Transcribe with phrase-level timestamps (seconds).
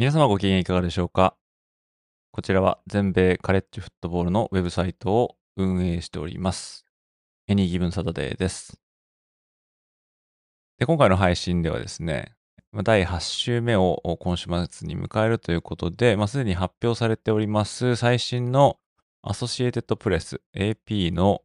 [0.00, 1.34] 皆様ご機嫌いかがでしょうか？
[2.30, 6.84] こちらは全米カレッジフットボールのウェブサイトを運営しております。
[7.48, 8.80] エニーギブンサタデーです。
[10.78, 12.36] で、今回の配信ではですね、
[12.84, 18.78] 第8週目を今週末に迎えるということで、まあ、すでに発表されております最新の
[19.22, 21.42] アソシエテッドプレス AP の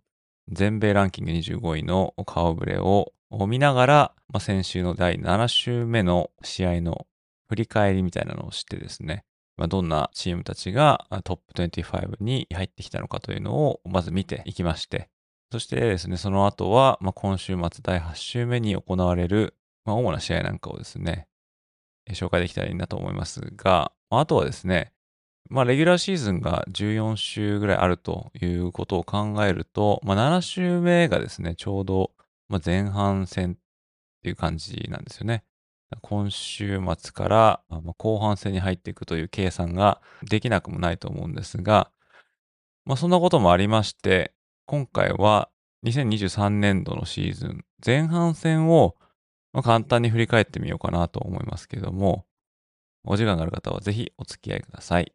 [0.48, 3.14] 全米ランキング25位の顔ぶれを
[3.48, 7.08] 見ながら、まあ、先週の第7週目の試合の
[7.50, 9.26] 振り返りみたいなのをしてですね、
[9.58, 15.10] まあ、どんなチームたちがトップ25に入ってきたのかというのをまず見ていきまして、
[15.52, 21.28] そしてですね、その後は、まあ、今週末第8週目に行われる、まあ、主な試合なんかをですね、
[22.10, 24.92] 紹介できたらいいなと思いますが、あとはですね、
[25.50, 32.12] まあ、レギュラーシーズンが14週ぐらいあるということを考えると、まあ、7週目がですね、ちょうど
[32.66, 33.56] 前半戦っ
[34.24, 35.44] ていう感じなんですよね。
[36.02, 37.62] 今週末から
[37.98, 41.92] 後半戦に入っていくという計算ができなくもないと思うんですが、
[42.86, 44.34] まあ、そんなこともありまして、
[44.66, 45.50] 今回は
[45.86, 48.96] 2023年度のシーズン前半戦を
[49.64, 52.26] 簡単に振り返ってみようかなと思いますけども、
[53.06, 55.14] お時間がある方はぜひお付き合いください。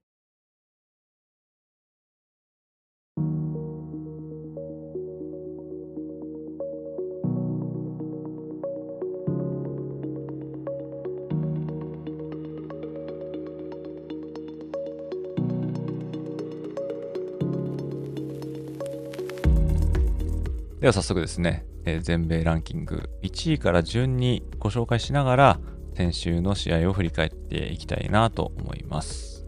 [20.81, 25.61] では早速ですね、えー、全米ランキング1位から順にご紹介しながら
[25.95, 29.45] 先週の試合を振り返っていきたいなと思います。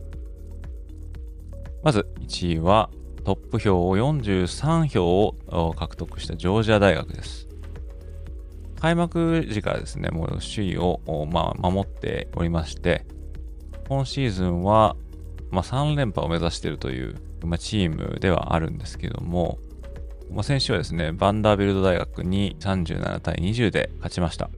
[1.85, 2.91] まず1位は
[3.25, 7.47] トップ票を43票を獲得したジョージア大学です。
[8.81, 13.07] 開幕時からですね、もう首位を、まあ、守っておりまして、
[13.89, 14.97] 今シーズンは、
[15.51, 17.15] まあ、3連覇を目指しているという、
[17.45, 19.59] まあ、チームではあるんですけども、
[20.33, 24.51] まあ、先週はですね、バンダービルド大学に37対20で勝ちました。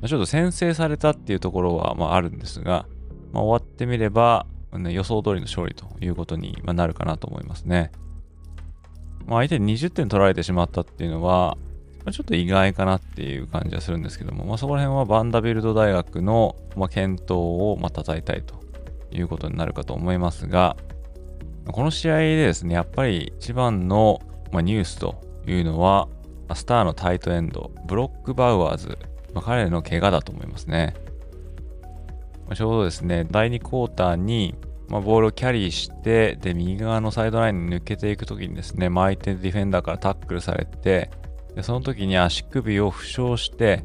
[0.00, 2.86] ま、ちょっと先制されたっていうところはまああるんですが、
[3.32, 7.92] まあ、終わってみれば、ね、予想通りの勝利ということになるかなと思いますね。
[9.26, 11.58] まあ、相手に20点取られてしまったっていうのは、
[12.04, 18.54] まあ、ちょっと意外かなっていう感じはするんですけども、まあ、そこら辺はバンダビルド大学の、まあ、検討をまた叩いたいと
[19.12, 20.76] いうことになるかと思いますが、
[21.66, 24.20] この試合でですね、やっぱり一番の
[24.52, 26.08] まあ、ニュースというのは、
[26.54, 28.98] スターのタイトエンド、ブロック・バウアーズ、
[29.34, 30.94] まあ、彼の怪我だと思いますね。
[32.46, 34.56] まあ、ちょうどですね、第2クォーターに、
[34.88, 41.10] まあ、ボールをキャリーして、で、右側のサイドラインに抜けていくときにですね、まあ、相手ディフェンダーからタックルされて、
[41.54, 43.84] でその時に足首を負傷して、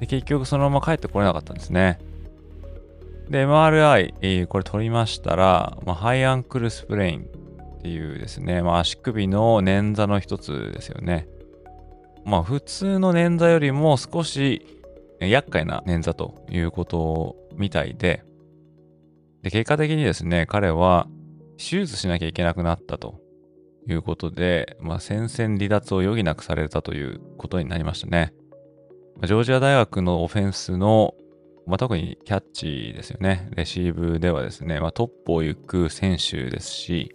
[0.00, 1.98] で結局そのまま帰ってこれなかったんですね。
[3.28, 7.26] で、MRI、これ取りましたら、まあ、ハイアンクルスプレイン
[7.82, 11.26] っていうですね、まあ、足首の捻挫の一つですよね。
[12.24, 14.64] まあ普通の捻挫よりも少し
[15.18, 18.22] 厄介な捻挫ということみたいで、
[19.42, 21.08] で結果的にですね、彼は
[21.58, 23.20] 手術しなきゃいけなくなったと
[23.88, 28.32] いうことで、まあ、戦線離脱を余儀なくされたということになりましたね。
[29.24, 31.14] ジョージア大学のオフェンスの、
[31.66, 33.50] まあ、特にキャッチですよね。
[33.56, 37.12] レシーブではですね、まあ、トップを行く選手ですし、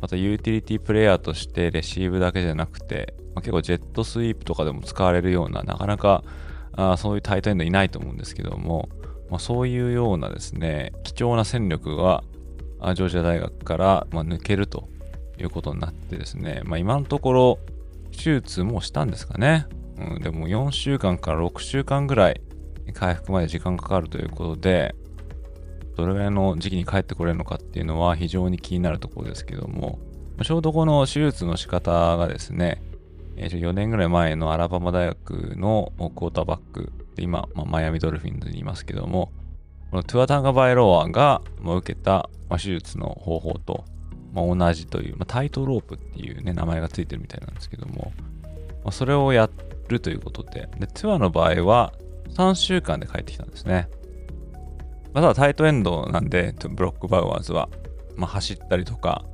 [0.00, 6.24] またユーティリティプレイヤーとしてレシーブだけじゃなくて、まあ、結構ジェットスイープとかでも使われるような、なかなか
[6.72, 8.88] あそういうタイトエンドいないと思うんですけども、
[9.30, 12.24] まあ、そういうようなですね、貴重な戦力が
[12.94, 14.88] ジョージア大学から、ま、抜けると
[15.38, 17.58] いうことになってですね、まあ、今のところ
[18.10, 19.66] 手術もしたんですかね。
[19.98, 22.40] うん、でも4週間から6週間ぐらい
[22.94, 24.94] 回復まで時間かかるということで、
[26.00, 29.98] どれぐらいの時期に帰ってこれるのかっていうのは非常に気になるところですけども、
[30.42, 32.82] ちょうどこの手術の仕方がですね、
[33.36, 39.32] 4年ぐらい前のアラバマ大学のクォーターバックで、今、まあ、マイアミドルフィンズにいますけども、
[39.90, 43.84] このトゥアタンガバイロアが受けた手術の方法と
[44.34, 48.12] 同じという、まあ、タイトロープっていうね、名前がついてるみたいなんですけども、
[48.42, 48.50] ま
[48.86, 49.48] あ、それをや
[49.88, 51.92] るということで、で、トゥアの場合は、
[52.30, 53.88] 3週間で帰ってきたんですね。
[55.12, 57.68] ま、ただタイトエンドなんで、ブロックバウアーズは、
[58.16, 59.24] まあ、走ったりとか、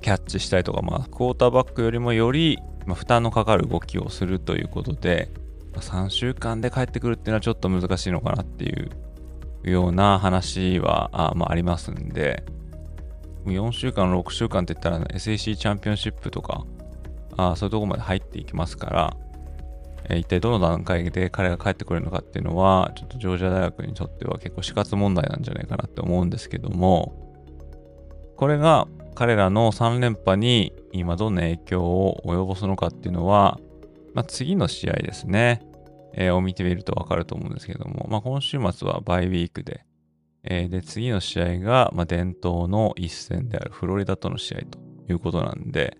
[0.00, 5.30] キャッチしたりとか、まあ、クォーターバックよりもより、まあ、負担のかかる動きをするということで、
[5.72, 8.90] まあ、3週間で帰ってくるっていうのはちょっと難しいのかなっていう
[9.62, 12.44] ような話はあ,、まあ、ありますんで、
[13.46, 16.64] 4週間、6週間って言ったら、SAC チャンピオンシップとか、
[17.36, 19.16] あそういうとこまで入っていきますから、
[20.16, 27.28] 一体どの段階で彼が帰ってくるのかっていうのは、ちょっとジョージア大学にとっては結構死活問題なんじゃないかなって思うんですけども、
[28.36, 33.58] これが彼らの3連覇に今どんな影響を及ぼすのかっていうのは、
[34.14, 35.60] まあ、次の試合ですね、
[36.14, 39.84] えー、を見てみるとわかると思うんですけども、まあ、今週末はバイウィークで、
[40.44, 44.78] えー、で、次の試合が、ま、伝統の一戦であるフロリダとの試合と
[45.08, 45.98] いうことなんで、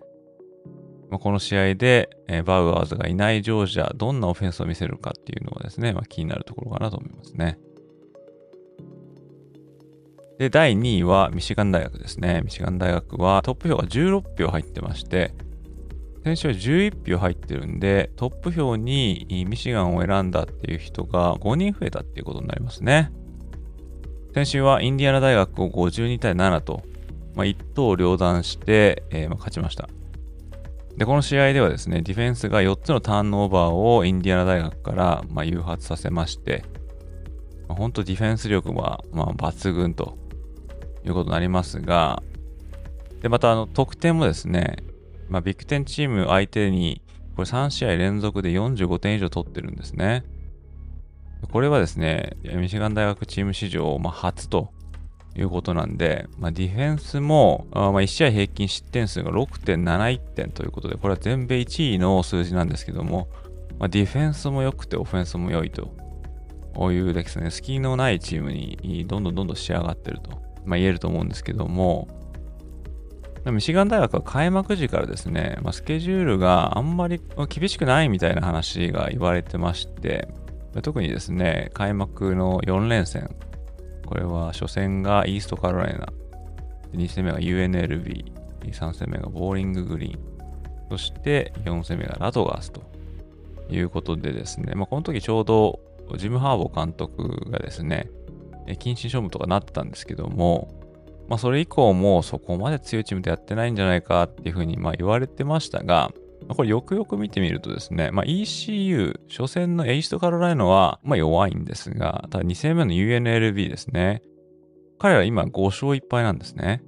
[1.17, 7.57] この試合で、え、バウアーズがいないジョージア、どんなオフェンスを見せるかっていうのはですね、まあ、気になるところかなと思いますね。
[10.37, 12.41] で、第2位はミシガン大学ですね。
[12.45, 15.33] ミシガン大学はトップ票が16票入ってまして、
[16.23, 23.11] 先週は11票入ってるんで、トップ票にミシガンを選んだっていう人が5人増えたっていうことになりますね。
[24.33, 26.83] 先週はインディアナ大学を52対7と、
[27.35, 29.89] まあ、一刀両断して、えー、まあ勝ちました。
[30.99, 36.65] で、この試合ではですね、ディフェンスが4つのターンオーバーをインディアナ大学からま誘発させまして、
[37.69, 40.17] まあ、本当ディフェンス力はま抜群と
[41.05, 42.21] いうことになりますが、
[43.21, 44.83] で、またあの得点もですね、
[45.29, 47.01] まあ、ビッグ10チーム相手に
[47.37, 50.25] これ3試合連続で45点以上取ってるんですね。
[51.49, 54.73] これはですね、ミシガン大学チーム史上、ま、初と
[55.37, 63.29] いうことなんで、まあ、ディフェンスも、あま、1試合平均失点数が6.71点ということで、これは全米1位の数字なんですけども、
[63.79, 65.97] まあ、ディフェンスも良くてオフェンスも良いと。
[66.91, 72.07] いうですね、隙のないチームにどんどんどんどん仕上がってると、まあ、言えると思うんですけども、
[73.45, 80.27] ミシガン大学は開幕時からですね、まあ、スケジュールがあんまり厳しくないみたいな話が言われてまして、
[80.81, 83.29] 特にですね、開幕の4連戦、
[84.09, 86.07] これは初戦がイーストカロライナ、
[86.93, 90.19] 2戦目が UNLB、3戦目がボーリンググリーン、
[90.89, 92.89] そして4戦目がラトガースと。
[93.71, 95.79] いうことでですね、まあ、この時ちょうど
[96.17, 98.09] ジム・ハーボー監督がですね、
[98.65, 100.73] 謹慎処分とかなってたんですけども、
[101.27, 106.11] まあ、それ以降もそこまで強いチームでやってないんじゃないかっていうふうにま言われてましたが、
[106.47, 114.21] これよくよく見てみるとですね、まあ、ECU、初戦のエイストカロライナは、まあ、弱いんですが、ただ2戦目の UNLB ですね。
[114.97, 116.81] 彼ら今5勝1敗なんですね。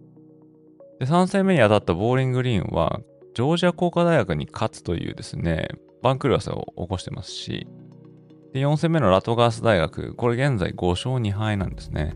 [1.00, 3.00] で、3戦目に当たったボーリングリーンは、
[3.33, 5.69] ジョージア工科大学に勝つというですね、
[6.01, 7.68] バンクルワスを起こしてますし、
[8.53, 12.15] で、4戦目のラトガース大学、これ現在5勝2敗なんですね。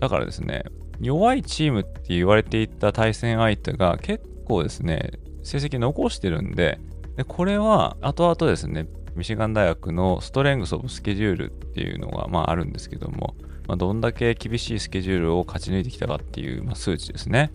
[0.00, 0.64] だからですね、
[1.00, 5.12] 弱いチームって言われていた対戦相手が結構ですね、
[5.42, 6.80] 成績残してるんで、
[7.16, 13.34] でこれは後々ですね、ミシガン大学のストレングスオブスケジュールっていうのが、まあ、あるんですけども、
[13.66, 17.52] まあ、どんだけ厳しいスケジュールを勝ち抜いてきたかっていう、まあ、数値ですね。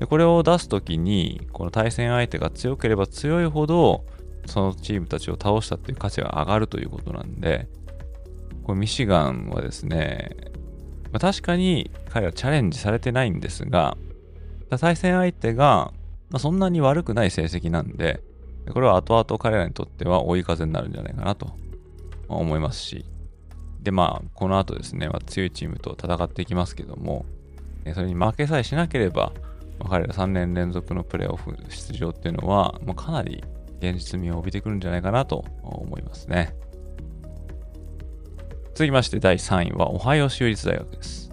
[0.00, 4.04] でこれを出すときに、この対戦相手が強ければ強いほど、
[4.46, 7.68] そのチームたちを倒したっていう価値が上がるということなんで、
[8.64, 10.30] これミシガンはですね、
[11.12, 13.96] まあ、確かに彼はチャレンジされてないんですが、
[14.80, 15.92] 対戦相手が
[16.34, 18.20] まあ、そんなに悪くない成績なんで、
[18.72, 21.52] これは後々彼らにとっては追い風になるんじゃないかなと
[22.26, 23.04] 思いますし、
[23.80, 27.24] で、まあ、この後ですね、まあ、強いチームと戦っていきますけども、
[27.94, 29.32] それに負けさえしなければ、
[29.78, 33.44] まあ、彼ら3年連続のプレーオフ出場っていうのは、まあ、かなり
[33.78, 36.56] 現実味を帯びてくるんじゃないかなと思いますね。
[38.74, 41.30] 続きまして第3位は、オハイオ州立大学です。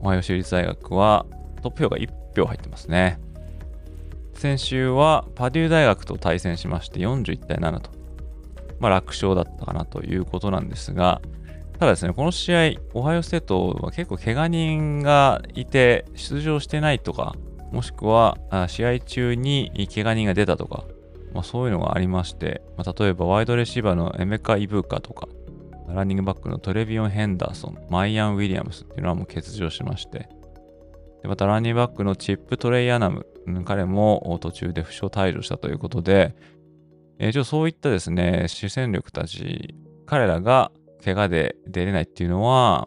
[0.00, 1.26] オハイオ州立大学は
[1.62, 3.20] トップ票が1票入ってますね。
[4.42, 7.90] 先週はパデュー大学と対戦しまして41対7と、
[8.80, 11.22] まあ、楽勝だったかなということなんですが、
[11.78, 17.36] ただですね、この試合、オハイオステートは結構怪我人がいて出場してないとか、
[17.70, 20.86] もしくは試合中に怪我人が出たとか、
[21.32, 25.28] まあ、そういうのがありまして、まあ、例えばワイドレシーバーのエメカ・イブーカとか、
[25.86, 30.28] ランニングバックのトレビオン・ヘンダーソン、マイアン・ウィリアムスっていうのはもう欠場しまして、
[31.22, 33.24] でまたランニングバックのチップ・トレイ・アナム、
[33.64, 36.34] 彼も途中で負傷退場したということで、
[37.18, 39.74] えー、そういったですね、主戦力たち、
[40.06, 40.72] 彼らが
[41.04, 42.86] 怪我で出れないっていうのは、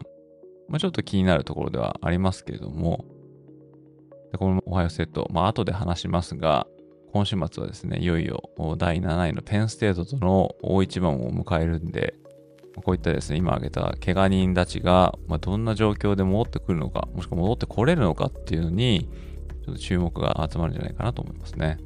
[0.68, 3.04] まあ、ちょっと気になるところではありますけれども、
[4.32, 6.66] でこのおはようセット、まあ後で話しますが、
[7.12, 12.14] 今週末はですね、いよいよ第7位のペンステートとの大一番を迎えるんで、
[12.84, 19.08] こういったですね、今挙げた怪我人たちが、まあ、どんな状況で戻ってくるのか、もしくは戻ってこれるのかっていうのに、
[19.66, 21.78] ちょっと注目が集まるんじゃないかなと思いますね。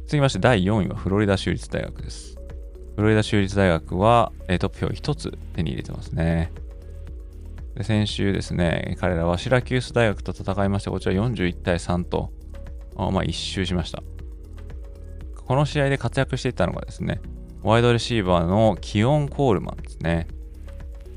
[0.00, 2.36] 続きまして第4位はフロリダ州立大学です。
[2.96, 6.52] フロリダ州立大学はトップ票1つ手に入れてますね。
[7.76, 12.32] で先週ですね、彼らはシラキュース大学と戦いまして、こちら41対3と、
[12.96, 14.02] まあ、一周しました。
[15.44, 17.20] この試合で活躍していたのがですね、
[17.62, 20.26] ワイドレシーバーのキオン・コールマンですね。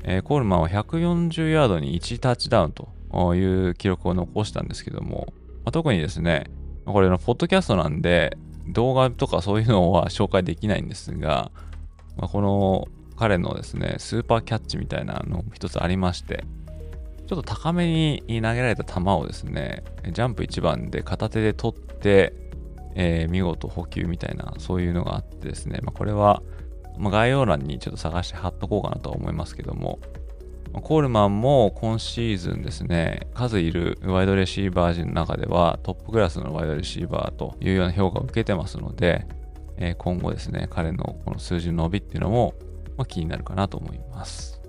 [0.04, 2.88] えー、コールマンは140ヤードに1タッチダウンと
[3.36, 5.32] いう記録を残したんですけども、
[5.64, 6.50] まあ、特にですね、
[6.84, 8.36] これのポッドキャストなんで、
[8.68, 11.50] 動画とかそういうのは紹介できないんですが、
[12.16, 16.44] まあ、この彼のですね、スーパーキャッチみたいなの一つありまして、
[17.26, 22.32] ちょっと高めに投げられた球をですね、ジャンプ1番で片手で取って、
[22.94, 26.42] えー、見事補給みたいな、そういうのがあってですね、まあ、これは、
[26.96, 29.98] まあ、概要欄にちょっと探して貼っとこうかなと思いますけども、
[30.80, 39.26] コールマンも今シーズンですね、数いるワイドレシーバー陣の中ではトップクラスのワイドレシーバーというような評価を受けてますので、
[39.76, 42.54] え、今後ですね、彼のこの数字の伸びっていうのも、
[42.96, 44.60] ま、気になるかなと思います。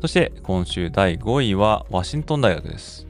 [0.00, 3.06] そして今週第5位はワシントン大学です。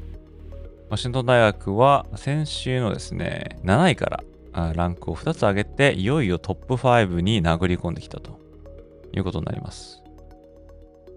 [0.91, 4.23] ワシントン大学は先週のですね、7位か
[4.53, 8.39] らランクを2つ上げて、いよいよトップ5に殴り込んできたと
[9.13, 10.04] いうことになります。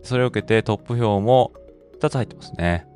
[0.08, 1.52] それを受けてトップ票も
[2.00, 2.88] 2つ入ってますね。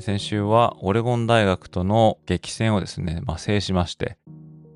[0.00, 4.18] 先週はオレゴン大学との激戦をですね、まあ、制しまして、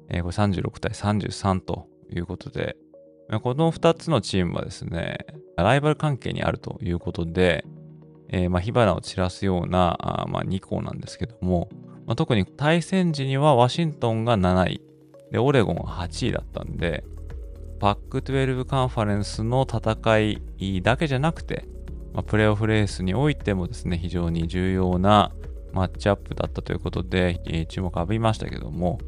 [0.08, 2.76] えー、これ36対33ということで、
[3.42, 5.18] この2つのチームはですね、
[5.56, 7.66] ライバル関係にあるということで、
[8.30, 11.68] えー、まあ火花を散らすようなあ、まあ、2校なんですけども、
[12.06, 14.82] まあ、特に対戦時にはワシントンが7位、
[15.30, 17.04] で、オレゴンは8位だったんで、
[17.78, 20.18] パック12カンファレンスの戦
[20.58, 21.64] いだけじゃなくて、
[22.12, 25.32] まあ、プレーオフレースにおいてもですね、非常に重要な
[25.72, 28.98] マッチアップだったということで、えー、注目を浴びましたけども、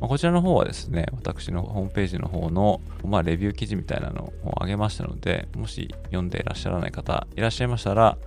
[0.00, 8.18] まあ、こちらの方はですね、私のホームページの方の、まあ、レビュー記事みたいなのを上げましたので、もし読んでいらっしゃらない方いらっしゃいましたら、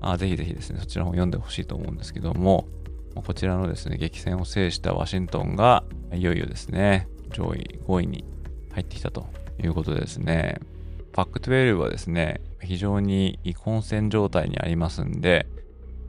[0.00, 2.66] あぜひぜひですね、そちらの方読んでほしいと思うんですけども、
[3.14, 8.24] こちらのですね、激戦を制したワシントンが、いよいよですね、上位5位に
[8.74, 9.26] 入ってきたと
[9.62, 10.58] いうことですね、
[11.12, 15.46] パック12はですね、非常に混戦状態にありますんで、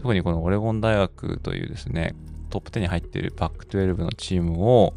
[0.01, 2.15] 特にこのオレゴン大学というですね、
[2.49, 4.93] トップ10に入っているパック12のチームを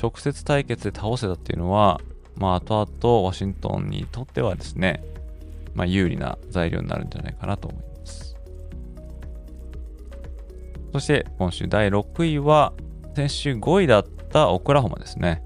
[0.00, 2.00] 直接対決で倒せたっていうのは、
[2.36, 5.04] まあ、後々ワシントンにとってはですね、
[5.74, 8.36] まあ、有利な材料になるんじゃないかなと思います。
[10.92, 12.72] そして今週第6位は、
[13.14, 15.44] 先週5位だったオクラホマですね。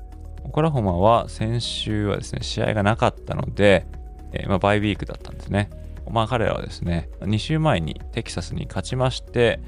[0.48, 3.86] オクラホマは先週はですね、試合がなかったので、
[4.32, 5.68] えー、まあ、バイウィークだったんですね。
[6.10, 9.60] まあ彼らはですね、2週前にテキサスに勝ちまして、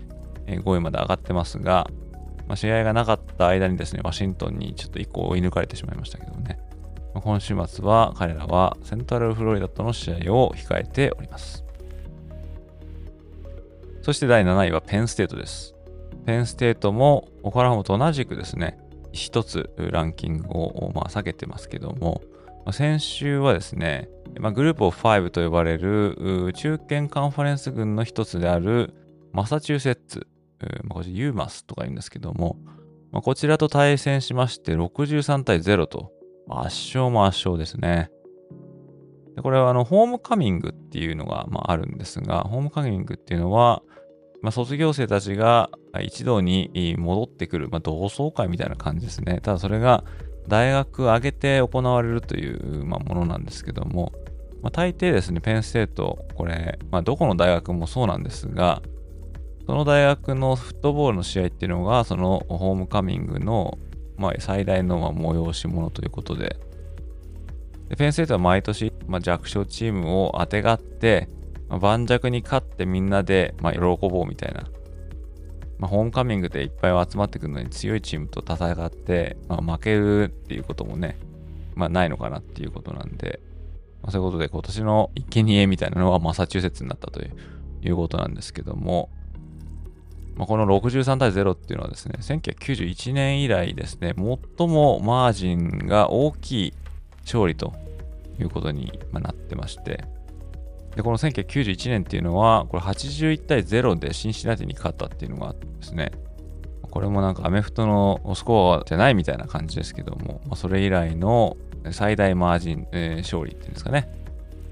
[0.46, 1.86] えー、5位まで上がってますが、
[2.48, 6.58] まあ、試合がなかった間にですね、ワシントンにちょっと1個追い抜かれてしまいましたけどね。
[7.12, 11.62] 今週末は彼らはセントラルフロリダとの試合を控えております。
[14.00, 15.74] そして第7位はペンステートです。
[16.24, 18.78] ペンステートもオカラホマと同じくですね、
[19.12, 22.22] 一つランキングを、まあ、下げてますけども、
[22.72, 28.94] 先週はですね、まあ、グループオフ5と呼ばれる中堅カンファレンス群の一つである
[29.32, 30.26] マサチューセッツ、
[30.84, 32.58] まあ、こちらユーマスとか言うんですけども、
[33.12, 36.12] まあ、こちらと対戦しまして63対0と
[36.48, 38.10] 圧勝も圧勝ですね。
[39.42, 43.82] これはあのホームカミングっていうのが、まあ、あるんですが、ホームカミングっていうのは、
[44.42, 45.70] まあ、卒業生たちが
[46.02, 49.40] 一度に戻ってくる、まあ、同窓会みたいな感じですね。
[49.42, 50.04] ただそれが
[50.48, 54.12] 大学挙げて行われるという、まあ、ものなんですけども、
[54.62, 58.82] まあ、大抵ですね、ペンステート、これ、まあ、どこの大学もそうなんですが、
[59.66, 63.78] その大学のフットボールの試合っていうのが、そのホームカミングの、
[64.16, 66.56] まあ、最大のまあ催し物ということで、
[67.88, 71.28] でペンステートは毎年、まあ、弱小チームをあてがって、
[71.70, 74.64] まあ、盤石に勝ってみんなで、まあ、喜ぼうみたいな。
[75.78, 81.18] まあ、ホームカミングでいっぱい集まってくるのに強いチームと戦って、まあ、負けるっていうこともね、
[81.74, 83.40] まあ、ないのかなっていうことなんで、
[84.02, 87.30] まあ、そういうことで今年の生贄みたいなのはマサチューセッツになったという
[87.82, 89.08] いうことなんですけども、
[90.36, 96.74] まあ、この63対0っていうのはですね、1991年以来ですね、最もマージンが大きい
[97.22, 97.72] 勝利と
[98.38, 100.04] いうことになってまして、
[100.96, 106.12] で、この1991年っていうのは、これ81対0でシンシナティに勝ったっていうのがあってですね、
[106.90, 111.56] これもなんかアメフトのスコアじゃないみたいな感じですけども、まあ、それ以来の
[111.92, 114.10] 最大マージン、えー、勝利っていうんですかね、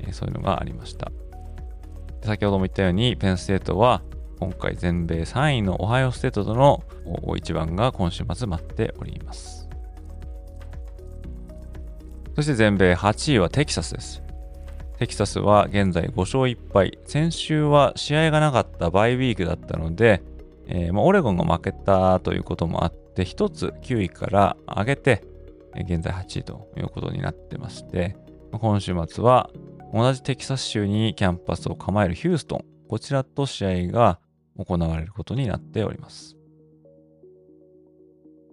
[0.01, 1.11] えー、そういうのがありました。
[2.25, 4.03] 先ほども言ったように、ペンステートは
[4.41, 6.83] 今回全米3位のオハイオステートとの
[7.23, 9.69] 大一番が今週末待っております。
[12.35, 14.23] そして全米8位はテキサスです。
[14.99, 16.99] テキサスは現在5勝1敗。
[17.05, 20.23] 先週は試合がなかったバイウィークだったので、
[20.67, 25.23] えー、オレゴンが負けたということもあって、1つ9位から上げて、
[25.77, 28.17] 現在8位ということになってまして、
[28.51, 29.51] 今週末は
[29.95, 34.19] 同じテキサス州にキャンパスを構えるヒューストン、こちらと試合が
[34.57, 36.37] 行われることになっております。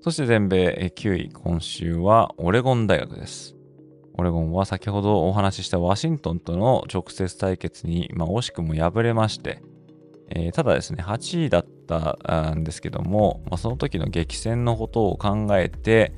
[0.02, 3.55] そして全米9位、今週はオレゴン大学です。
[4.18, 9.62] オレゴンは先ほどお話ししたワシントンとの直接対決に、まあ、惜しくも敗れまして、
[10.30, 16.14] えー、ただですね、8位だったんですけども、まあ、その時の激戦のことを考えて、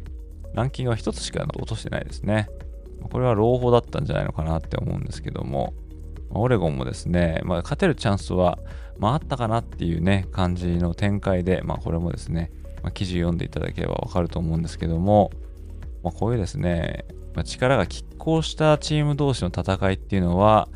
[0.53, 2.49] ランキングは1つしか落としてないですね。
[3.11, 5.73] これは朗報だったんじゃないのかなって思うんですけども、
[6.29, 8.59] オレゴンもですね、まあ、勝てるチャンスは、
[8.99, 12.51] まあ、あったかなっていうね、感じの展開で、まあ、これもですね、
[12.83, 15.31] まあ、記事読んでいただければわかると思うんですけども、
[16.03, 17.05] まあ、こういうですね、
[17.37, 20.67] まあ、力が拮抗したチーム同士の戦いっていうのは、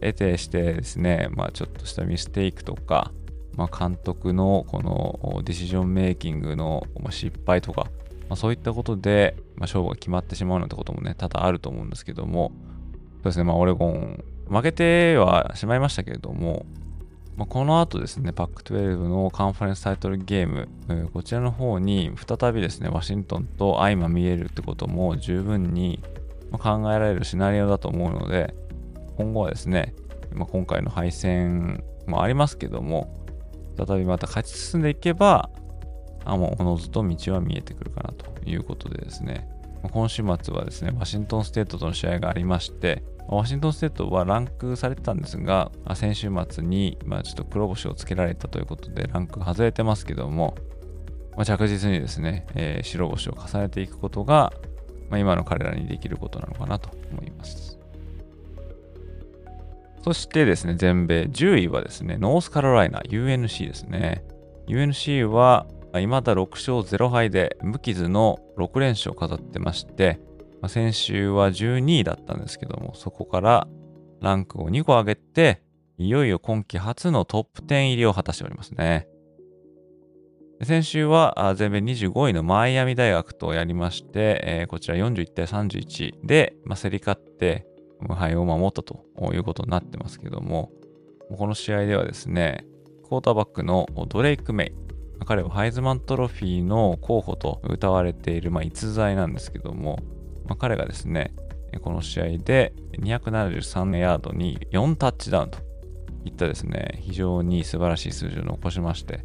[0.00, 3.12] 得てしてですね、まあ、ちょっとしたミステイクとか、
[3.54, 7.82] まあ、監督のこのディシジョンメイキングの失敗とか、
[8.28, 12.50] まあ、そういったことで、ま、勝負が決まってしまうなんてこともね、多々あると思うんですけども、
[13.18, 16.66] そうですね、まあ、オレゴン、負けてはしまいましたけれども、
[17.38, 26.02] まあ、この後ですね、パック12のカンファレンスタイトルゲーム、え、こちらの方に再びですね、ワシントンと相まみえるってことも十分に
[26.50, 28.52] 考えられるシナリオだと思うので、
[29.16, 29.94] 今後はですね、
[30.32, 33.24] ま、今回の敗戦もありますけども、
[33.76, 35.48] 再びまた勝ち進んでいけば、
[36.24, 39.48] あもうおのずと道は見えてくるかなということでですね、
[39.92, 50.54] 今週末はですね、ワシントンステートとの試合がありまして、ワシントンステートはランクされてたんですが、先週末に、まあ、ちょっと黒星をつけられたということで、ランク外れてますけども、
[51.36, 54.52] まあ、着実にですね、えー、白星を重ねていくことが、
[55.10, 57.78] まあ、今の彼らにできることなのかなと思います。
[60.02, 64.24] そしてですね、全米10位はですね、ノースカロライナ UNC ですね。
[64.66, 70.18] UNC は未だ6勝0敗で無傷の6連勝を飾ってまして、
[70.60, 73.68] まあ、先週は12位だったんですけども、そこから
[74.20, 75.62] ランクを2個上げて、
[75.98, 79.08] いよいよ今季初のトップ10入りを果たしておりますね。
[80.62, 87.64] 先週は全米25位のマイアミ大学とやりまして、えー、こちら41対31で、まあ、競り勝って
[88.00, 90.72] 無敗を守ったということになってますけども、
[91.36, 92.64] この試合ではですね、
[93.04, 94.72] クォーターバックのドレイク・メ
[95.20, 100.00] イ、彼はハイズマントロフィーの候補と歌われている、まあ、逸材なんですけども、
[100.48, 101.32] まあ、彼がですね、
[101.82, 105.58] この試合で273ヤードに4タッチダウンと
[106.24, 109.24] いったですね、非常に素晴らしい数字を残しまして、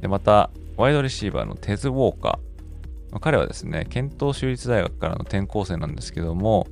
[0.00, 2.32] でまた、ワイドレシーバーのテズ・ウォーカー、
[3.12, 6.66] まあ、彼はですね、ケント州立大学からの転校生なんですけども、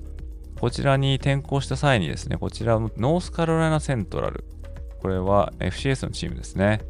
[0.60, 4.44] こちらに転校した際にですね、こちらのノースカロライナセントラル、
[5.00, 6.80] これは FCS のチームですね。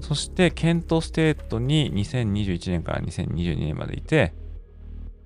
[0.00, 4.32] そしてケントステートに2021年から2022年までいて、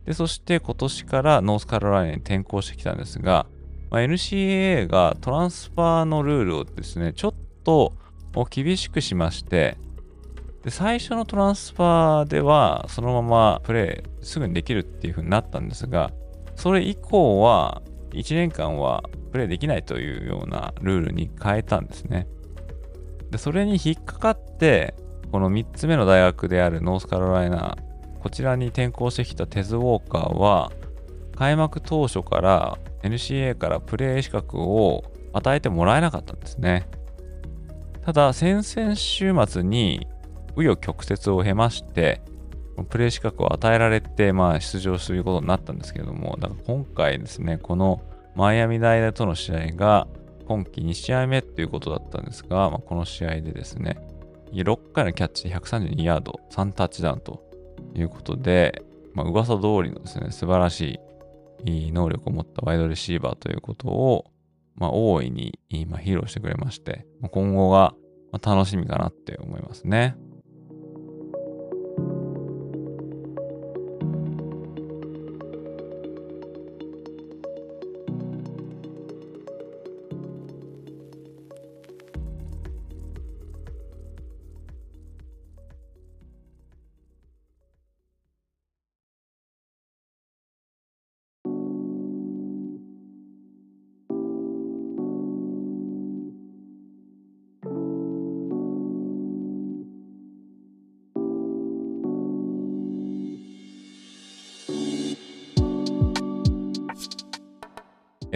[0.05, 3.47] で、そして今年からノースカロライナに転校してきたんですが、
[3.91, 7.35] まあ、NCAA がトランスファーのルールをですね、ちょっ
[7.65, 7.93] と
[8.51, 9.77] 厳しくしまして、
[10.65, 16.12] で最初のトランスファーではそのままプレイすぐにできるっていう風になったんですが、
[16.55, 22.29] それ以降は1年間はプレイできないというようなルールに変えたんですね。
[23.31, 24.95] で、それに引っかかって、
[25.33, 27.77] この3つ目の大学であるノースカロライナ、
[28.22, 30.70] こちらに転校してきたテズ・ウォーカーは、
[31.35, 36.87] 開幕当初から NCA からプレー資格を与えてもらえなかったんですね。
[38.04, 40.06] ただ、先々週末に
[40.54, 42.22] 紆余曲折を経まして、
[42.90, 48.02] プレー資格を与えられて、まあ、出場することになったんですけれども、だから今回ですね、この
[48.37, 50.06] マイアミ大との試合が
[50.46, 53.98] 今季2試合目っていうことだったんですが、まあ、この試合でですね、
[54.52, 57.52] 6回のキャッチ132ヤード、3タッチダウンと
[57.94, 58.83] いうことで、
[59.14, 61.00] まあ、噂通りのですね、素晴らし
[61.64, 64.31] い能力を持ったワイドレシーバーということを、
[64.76, 67.94] まあ、大いに今披露してくれまして、今後が
[68.42, 70.16] 楽しみかなって思いますね。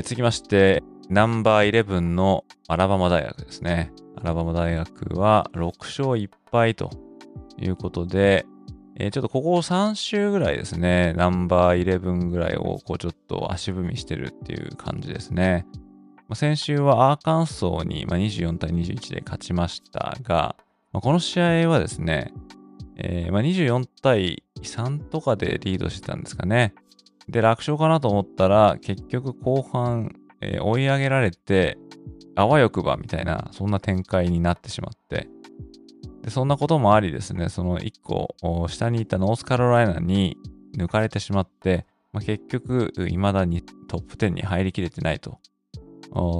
[0.06, 3.92] 続きまして、ナンバー11のアラバマ大学ですね。
[4.14, 6.90] アラバマ大学は6勝1敗と
[7.58, 8.46] いうことで、
[9.00, 15.66] えー、ちょっとここ3週ぐらいですね、ナンバー11ぐらいをこうちょっと足踏みしてるっていう感じですね。
[16.34, 20.54] 先週はアーカンソーに、まあ、24対21で勝ちましたが、
[20.92, 22.32] この試合はですね、
[22.96, 26.74] えー、まあ、24対3とかでリードしてたんですかね。
[27.28, 31.78] で、楽勝かなと思ったら、結局後半、えー、追い上げられて、
[32.34, 35.28] あわよくばみたいな、そんな展開になってしまって、
[36.22, 38.34] でそんなこともありですね、その1個
[38.68, 40.36] 下にいたノースカロライナに
[40.76, 45.38] 抜かれてしまって、まあ、結局、未だにトップ10に入りきれてないと。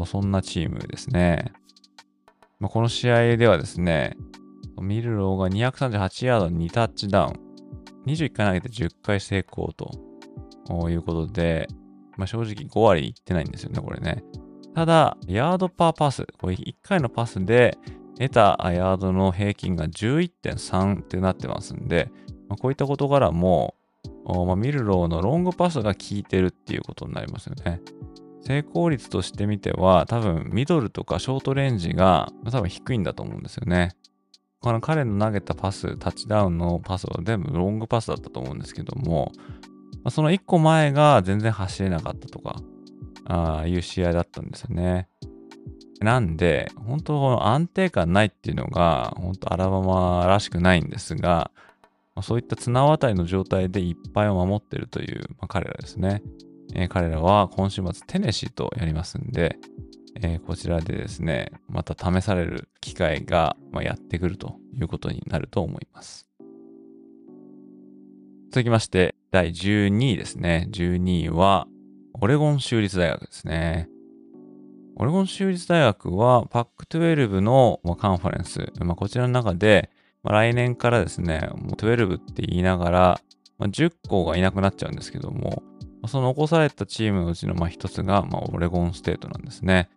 [0.07, 1.53] そんなチームですね。
[2.61, 4.16] まあ、この試合ではですね、
[4.81, 7.46] ミルローが238ヤード2タッチダウン。
[8.07, 9.90] 21回投げて10回成功と
[10.90, 11.68] いうことで、
[12.16, 14.24] まあ、正直5割いってないんですよね、これね。
[14.74, 17.79] ただ、ヤードパーパス、これ1回のパスで
[18.18, 22.11] 得たヤードの平均が11.3ってなってますんで、
[22.48, 23.74] まあ、こういったことからも、
[24.24, 27.81] まあ、ミルローのロングパスが効いてるっていうことになりますよね。
[28.42, 33.96] 成功率としてみては、多分ミドルとかショートレンジが多分低いんだと思うんですよね。
[34.61, 39.33] この彼の投げたパス、タッチダウンのパスは全部ロングパスだったと思うんですけども、
[40.07, 42.62] まあ、その1個前が全然走れなかったとか、
[43.25, 45.09] ああいう試合だったんですよね。
[46.01, 51.51] なんで、本当この安定感ないっていうのが、本当アラバマらしくないんですが、
[52.14, 56.23] まあ、そういった綱渡りの状態でいっぱいを守ってるという、まあ、彼らですね。
[56.77, 59.57] えー、彼らは今週末テネシーとやりますんで、
[60.23, 66.26] えー、こちらでですね、また試される機会が、まあ、やってくるということになると思います。
[68.50, 70.68] 続きまして、第12位ですね。
[70.70, 71.66] 12位は、
[72.14, 73.88] オレゴン州立大学ですね。
[74.96, 79.90] オレゴン州立大学は PAC12 のカンファレンス、まあ、こちらの中で、
[80.22, 83.20] まあ、来年からですね、もう12って言いながら、
[83.59, 85.62] まあ、10校がいなくなっちゃうんですけども、
[86.06, 89.90] その残されたチームのうちの一つが、まあ、オレゴンステートなんですね。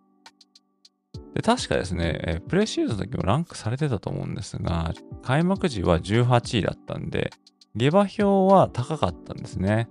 [1.34, 7.30] で、確かですね、プレシーズンの時もランクされてたと思うんですが、開幕時は18位だったんで、
[7.76, 9.88] 下馬評は高かったんですね。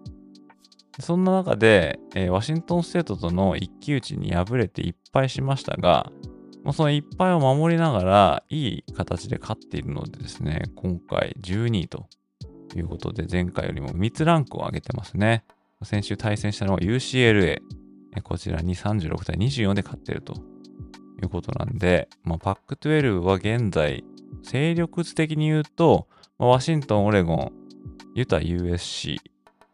[1.00, 6.12] そんな中で、えー、ワシントンステートとの一騎打ちに敗れていっぱいしましたが、
[6.64, 12.08] もうそのいっぱいを守りながら、いい形で勝っているのでですね、今回12位と
[12.76, 15.46] いうことで、前回よりも3つランクを上げてますね。
[15.84, 17.62] 先週対戦したのは UCLA。
[18.24, 20.38] こちらに36対24で勝っているとい
[21.24, 24.04] うことなんで、まあ、パック12は現在、
[24.44, 27.52] 勢力図的に言うと、ワシントン、オレゴン、
[28.20, 29.16] ユタ USC、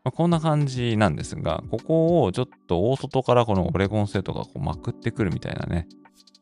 [0.04, 5.88] まあ、こんな感じなんですが、ここをちょっと大外からこのオレゴン生徒がこうまくってくるみたいなね、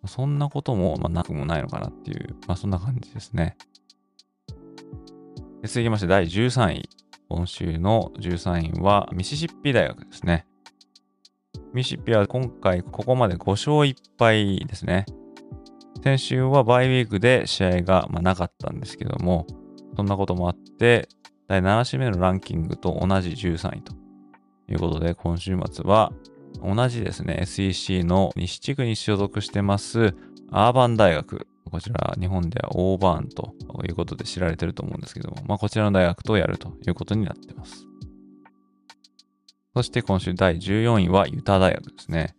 [0.05, 3.55] そんなこともまなくもないのかなっていう、まあそんな感じですね。
[5.63, 6.89] 続きまして第13位。
[7.29, 10.45] 今週の13位はミシシッピ大学ですね。
[11.73, 15.05] ミシシッピは今回ここまで5勝1敗ですね。
[16.03, 19.47] 先週はバイウィークで試合がまなかったんですけども、
[19.95, 21.07] そんなこともあって、
[21.53, 23.93] 第7週目のランキングと同じ13位と
[24.67, 26.11] いうことで、今週末は
[26.63, 30.15] 同じですね、SEC の西地区に所属してます
[30.49, 31.45] アーバン大学。
[31.69, 33.53] こちら日本ではオーバーンと
[33.87, 37.85] いうことで知られてると思うんですけども、まあ、こちらの大学とやるということになってます。
[39.75, 42.35] そして今週第14位はユタ大学ですね。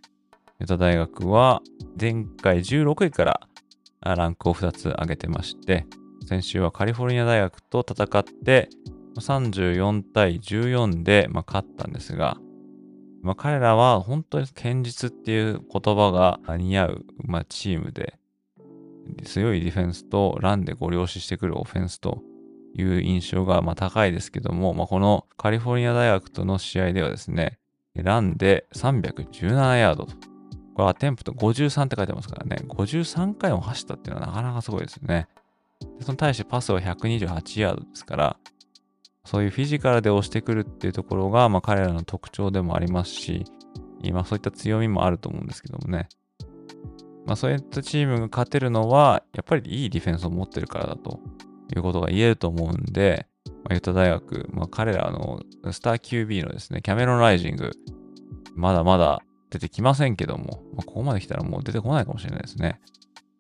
[0.59, 1.63] ユタ大学は
[2.01, 3.41] 前回16位から
[4.01, 5.87] ランクを2つ上げてまして、
[6.27, 8.69] 先週はカリフォルニア大学と戦って、
[9.17, 12.39] 34対14で、まあ、勝ったんですが、
[13.23, 18.19] まあ、彼らは本当に堅実っていう言葉が似合う、まあ、チームで、
[19.25, 22.23] 強いディフェンスとランでご了承してくるオフェンスと
[22.75, 27.59] いう印象がま高いですけども、まあ、このカリフォルニア大学との試合ではですね、
[27.95, 30.15] ランで317ヤードと。
[30.75, 35.29] これアテンプト53って書いてますからね、53回も走ったっていうのはなかなかすごいですよね。
[36.01, 38.37] その対してパスは128ヤードですから、
[39.25, 43.45] そういうフィジカルで押してくるっていうところが、まあ、彼らの特徴でもありますし、
[44.03, 46.09] 今そういった強みもあると思うんですけどもね。
[47.27, 51.21] まあ、そういったチームが勝てるのは、やっぱりいいディフェンスを持ってるからだと
[51.75, 55.41] いうことが言えると思うんで、まあ、ユタ大学、まあ、彼らの
[55.73, 57.71] スター QB のですね、キャメロン・ライジング、
[58.55, 62.81] まだまだ出てきませんけども、まあ、ここまで来たらもう出てこないかもしれないですね。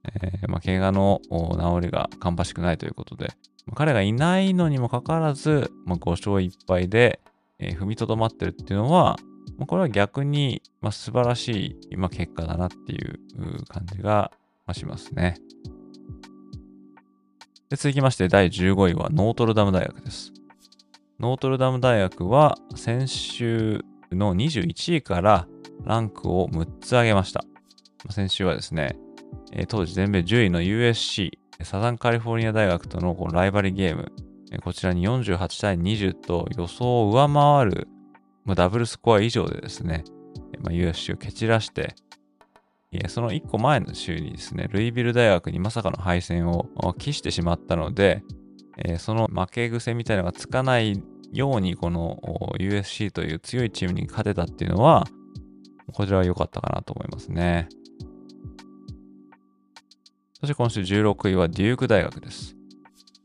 [0.05, 3.33] えー、まあ、怪我の治りが芳しくないということで、
[3.75, 7.21] 彼がいないのにもかかわらず、まあ、5勝1敗で、
[7.59, 9.17] えー、踏みとどまってるっていうのは、
[9.57, 13.19] まあ、これは逆に、まあ、素晴らしい、まあ、結果だなっていう
[13.69, 14.33] 感じが
[14.73, 15.37] しますね。
[17.71, 20.33] で続きまして第15位はノートルダム大学です。
[21.19, 25.49] ノートルダム大学は先週の21位から
[25.85, 27.45] ランクを6つ上げました。
[28.11, 28.97] 先週はですね、
[29.69, 31.31] 当時全米10位の USC、
[31.63, 34.13] サザンカリフォルニア大学とのこのライバルゲーム、
[34.63, 37.89] こちらに48対20と予想を上回る、
[38.45, 40.05] まあ、ダブルスコア以上でですね、
[40.61, 41.95] まあ、USC を蹴散らして、
[43.09, 48.23] その1個前の週にですね、ルイビル大学にまさかの敗戦を期してしまったので、
[48.99, 52.19] その負け癖みたいなのがつかないように、この
[52.59, 55.07] USC という強いチームに勝てたっていうのは、
[55.93, 57.69] こちらは良かったかなと思いますね。
[60.45, 62.55] そして今週16位はデューク大学です。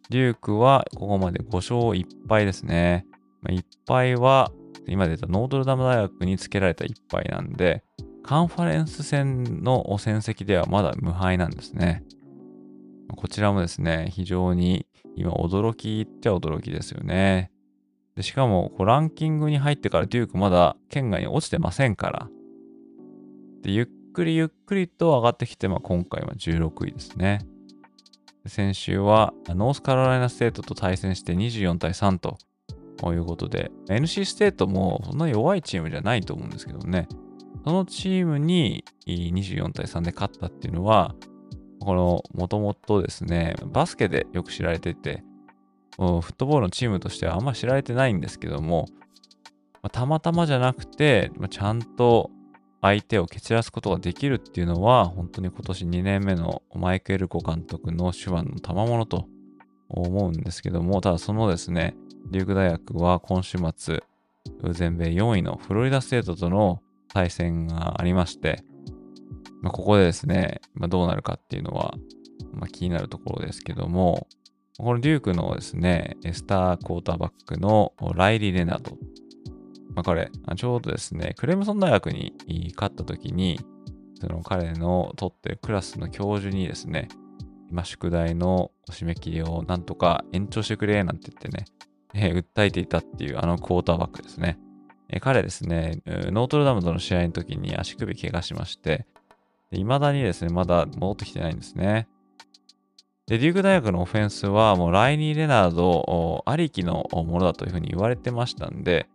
[0.10, 3.06] デュークはここまで5勝1敗ですね。
[3.42, 4.54] まあ、1敗は
[4.88, 7.84] 今出たノートルダム大学につけられた1敗なんで、
[8.24, 12.06] カンファレンス戦の戦績ではまだ無敗なんですね。
[13.18, 14.86] こちらもですね、非常に
[15.18, 17.52] 今驚きっちゃ驚きですよね。
[18.16, 22.30] でしかもこうランキングに入ってからデュークまだ県外に落ちてませんから。
[23.62, 27.39] でゆっくりゆっくりと上がってきて、まあ、今回は16位ですね。
[28.45, 32.38] 先週はノースカロライナステートと対戦して24対3と
[33.13, 37.08] いうことで、NC ステートもそんな弱いチームじゃないと思うんですけどね、
[37.63, 41.15] そのチームに24対3で勝ったっていうのは、
[41.80, 45.24] このもともとですね、バスケでよく知られてて、
[45.98, 48.88] フットボールのチームとしてはあんま知られてないんですけども、
[49.91, 52.32] たまたまじゃなくて、ちゃんと
[52.82, 59.28] 相手を蹴散らすことができるっていうのは、本当に今年2年目のマイク・エルコ監督の手腕の賜物と
[59.89, 61.96] 思うんですけども、ただそのですね、
[62.32, 64.04] デューク大学は今週末、
[64.72, 66.82] 全米4位のフロリダステートとの
[67.13, 68.63] 対戦がありまして、
[69.62, 71.96] まあ、ここでですね、まあ、どうなるかっていうのは、
[72.54, 74.28] まあ、気になるところですけども、
[74.78, 78.98] このデュークのですね、スタークォーターバックのライリー・レナード
[80.00, 82.34] まあ、彼、ちょうどですね、クレムソン大学に
[82.74, 83.60] 勝った時に、
[84.22, 87.10] その彼の取ってクラスの教授にですね、
[87.70, 91.66] 今宿題の締め切りをなんとか延長してくれなんて言ってね、
[92.14, 94.58] えー、訴えていたっていうあのクォーターバックですね。
[95.10, 99.06] えー、彼ですね、ノートルダムとの試合の時に足首怪我しまして、
[99.72, 102.08] 未だにですね、まだ戻ってきてないんですね。
[103.28, 109.10] で、デューク大学のオフェンスはもうライニー・レナードありきのものだというふうに言われてましたんで、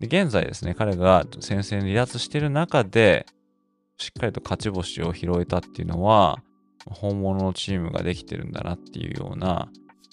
[0.00, 3.26] で現在ですね、彼が戦線離脱してる中で、
[3.96, 6.38] しっかりと勝ち星を拾えたっていうのは、
[6.86, 9.68] 本物のチームができてるんだなっていうような、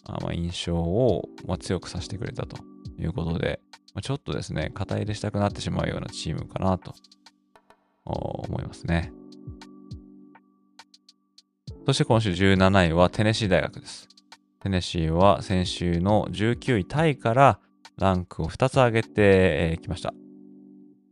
[0.08, 2.58] まあ、印象を、まあ、強くさせてくれたと
[3.00, 3.60] いうことで、
[3.94, 6.96] まあ、ちょっとですね、肩入れしたくなってしまうようなチームかなと
[8.06, 9.14] 思いますね。
[11.86, 14.10] そして今週17位はテネシー大学です。
[14.60, 17.60] テネシーは先週の19位タイから
[17.98, 20.14] ランクを2つ上げてきました。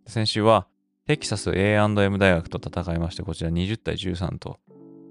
[0.08, 0.68] 先週は
[1.08, 4.60] テキサス A&M 大学と戦いまして、こちら20対13と、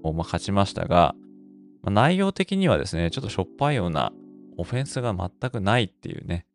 [0.03, 1.15] 勝ちましたが、
[1.83, 4.11] 内容的にはですね、ちょっとしょっぱいような
[4.57, 6.45] オフェンスが全くないっていうね、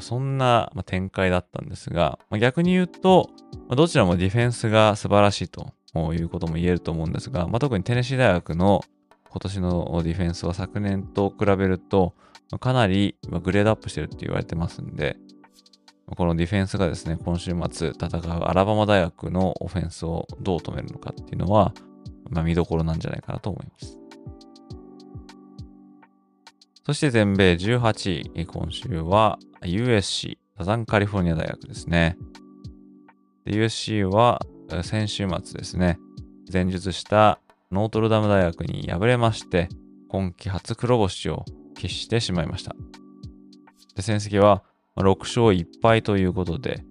[0.00, 3.30] そんな展開だったんですが、逆に言うと、
[3.70, 5.72] どちらもディフェンスが素晴らしいと
[6.14, 8.82] いうことも言えると思うんですが、特にテネシー大学の
[9.30, 12.14] 今年のディフェンスは昨年と比べると、
[12.60, 15.16] かなりグレードアップしてるって言われてますんで、
[16.16, 21.74] このディフェンスがですね、今週末戦うアラバマ大学のオフェンスをどう止めるのかっていうのは、
[22.30, 23.98] まあ、見どころなんじゃないかなと思います。
[26.86, 32.16] そして全米18位、今週は USC、サザンカリフォルニア大学ですね。
[33.44, 34.40] USC は
[34.82, 35.98] 先週末ですね、
[36.50, 39.68] 前述したノートルダム大学に敗れまして、
[40.08, 41.44] 今季初黒星を
[41.78, 42.74] 喫してしまいました。
[43.94, 44.62] で戦績は
[44.96, 46.84] 6勝1敗ということで、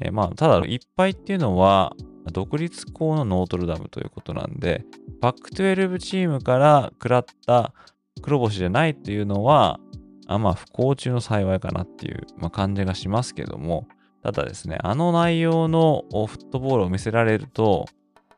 [0.00, 1.94] えー、まあ、ただ1敗っていうのは、
[2.32, 4.84] 独立校のノートルダムということなんで、
[5.20, 7.72] バック12チームから食らった
[8.20, 9.78] 黒星じゃないっていうのは、
[10.26, 13.86] あまあ不幸中の幸いかなっていう、まあ、感じがしますけども、
[14.22, 17.86] ただですね、あの内容のフットボールを見せられると、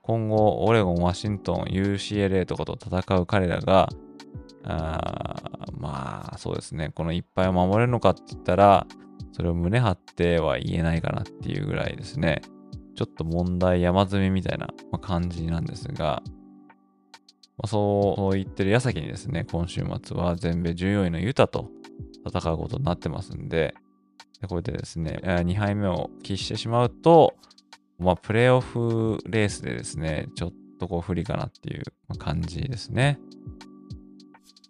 [0.03, 3.89] 今後、オレゴン、ワシントン、UCLA とかと戦う彼らが、
[4.65, 8.87] あまあ、そうですね、このいっぱいを守れるのかって言ったら、
[9.33, 12.43] それを胸張っては言えないかなっていうぐらいですね、
[12.97, 14.69] ちょっと問題山積みみたいな
[15.01, 16.23] 感じなんですが、
[17.57, 21.71] まあ、そう言ってる矢先にですね、今週末は全米14位のユタと
[22.27, 23.75] 戦うことになってますんで、
[24.41, 27.35] でこれでですね、2敗目を喫してしまうと、
[27.99, 31.83] まあ、プレーオフレースでですね、ちょっとこう不利かなっていう
[32.19, 33.19] 感じですね。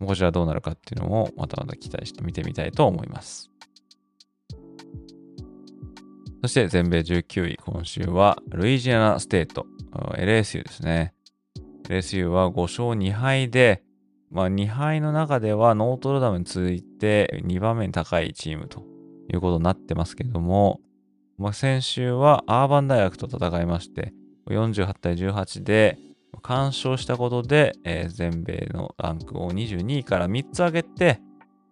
[0.00, 3.50] こちらどうなるかっていうのもまたまた期待して見てみたいと思います。
[6.42, 11.12] そして全米19位、今週はルイジアナステート、LSU ですね。
[11.88, 13.82] LSU は5勝2敗で、
[14.30, 18.84] まあ、2敗の中ではノートルダムに続いて2番目に高いチームと
[19.32, 20.80] いうことになってますけども、
[21.38, 24.12] まあ、先週はアーバン大学と戦いまして、
[24.48, 25.98] 48対18で
[26.40, 31.20] 完勝したことで、えー、全米のランクを22位から3つ上げて、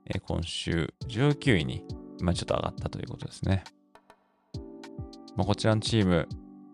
[0.07, 1.85] えー、今週19位に、
[2.20, 3.64] まあ、ちょっと上がったということですね。
[5.37, 6.29] まあ、こちらのチーム、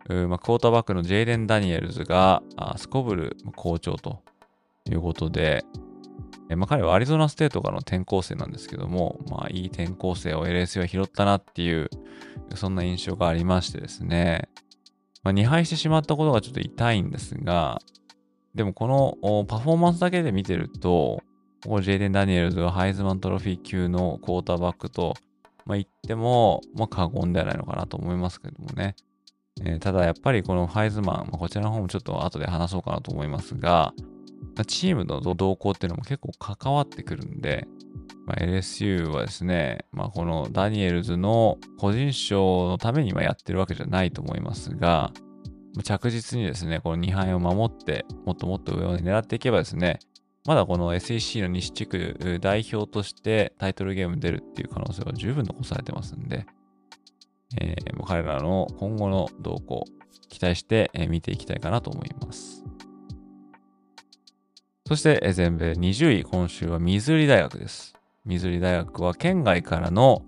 [0.08, 4.22] ーまあ、クォーターバックのジェイレン・ダニエルズがあすこぶる好調と
[4.88, 5.64] いうことで、
[6.48, 11.90] えまあ、彼はアリゾナステートからの転校生なんですけども、まあ、いい転校生を LSU は拾ったなっていう、
[12.54, 14.48] そんな印象がありましてですね、
[15.22, 17.80] まあ、2敗してしまったことがちょっと痛いんですが、
[18.54, 21.22] でもこのパフォーマンスだけで見てると、
[21.64, 25.14] ここジェイデン・ダニエルズがハイズマントロフィー級のクォーターバックと、
[25.64, 28.96] まあ、言っても、まあ、過言ではないのかなと思いますけどもね。
[29.60, 33.94] えー、ただやっぱりこのハイズマン、まあ、こちらの方もちょっと後で話そうかなと思いますが、
[34.66, 37.68] チームの動向っていうのも結構関わってくるんで、
[38.26, 45.12] まあ、LSU はですね、まあ、このダニエルズの個人賞のためにやってるわけじゃないと思いますが、
[45.82, 49.98] 着実にですね、この2敗を守って、もっともっと上を狙っていけばですね、
[50.44, 56.46] まだこの SEC の西地区代表としてタイトルゲーム出るっていう可能性は十分残されてますんで、
[57.60, 59.84] えー、もう彼らの今後の動向、
[60.28, 62.64] 期待して見ていきたいかなと思います。
[64.86, 67.94] そして全米20位、今週はミズーリ大学です。
[68.24, 70.24] ミズリ大学は県外からの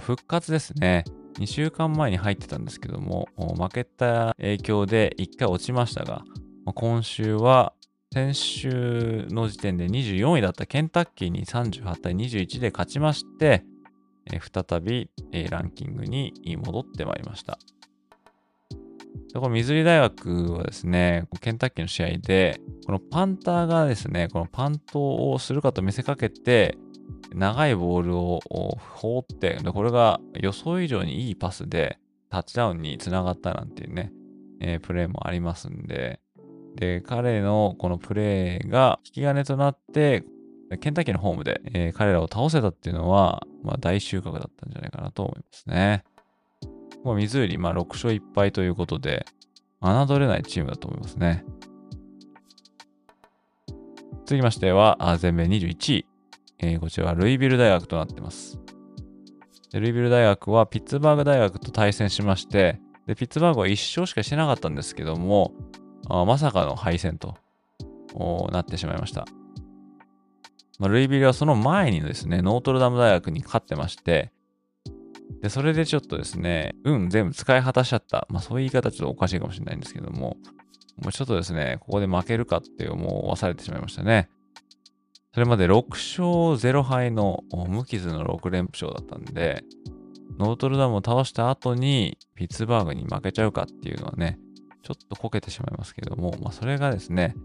[0.00, 1.04] 復活ですね。
[1.34, 6.24] 2週間前に入ってたんですけども、負けた影響で1回落ちましたが、
[6.74, 7.74] 今週は
[8.12, 13.64] 先週の時点で24位だったケンタッキーに38対21で勝ちまして、
[14.28, 15.10] 再び
[15.50, 16.32] ランキングに
[16.64, 17.58] 戻ってまいりました。
[19.32, 26.78] でこのミズリ大学はですね、ケンタッキーの試合で、このパンターがですね、このパントをするかと見せかけて、
[27.36, 28.40] 長いボールを
[28.94, 31.98] 放って、これが予想以上にいいパスで
[32.30, 34.10] タッチダウンにつながったなんていうね、
[34.60, 36.18] えー、プレーもありますんで、
[36.76, 40.24] で、彼のこのプレーが引き金となって、
[40.80, 46.04] ケンタッキーのホームで、えー、彼らを倒せたっていうのは、まあ、大収穫だったんじゃないかなと思いますね。
[47.04, 49.26] もうミズーリ、まあ、6勝1敗ということで、
[49.82, 51.44] 侮れないチームだと思いますね。
[54.24, 56.06] 続きましては、全米21位。
[56.58, 58.58] えー、こちらはルイビル大学となってます。
[59.72, 65.52] ルイビル大学はピッツバーグ大学と対戦しまして、でピッツバーグは1勝しかしてなかったんですけども、
[66.08, 67.36] あまさかの敗戦と
[68.52, 69.26] なってしまいました。
[70.78, 74.30] まあ、ルイビルはその前にですね、ノートルダム大学に勝ってまして、
[75.42, 78.26] で、それでちょっとですね、運全部使い果たしちゃった。
[78.30, 80.36] まあそういう言い方ちょっとおかしいかもしれないんですけども、
[81.02, 84.28] もうちょっとですね、ここで負けるかって思わされてしまいましたね。
[85.36, 89.64] それまで6勝0敗の無傷の6連勝だったんで、
[90.38, 94.38] ノートルダムを倒した後にピッツバーグに負けちゃうかっていうのはね、
[94.82, 97.36] ちょっとこけてしまいますけども、まあそれがですね、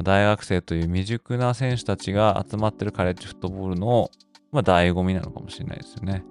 [0.00, 4.12] 大学生という未熟な選手たちが集まってるカレッジフットボールの、
[4.52, 6.22] まあ、醍醐味なのかもしれないですよね。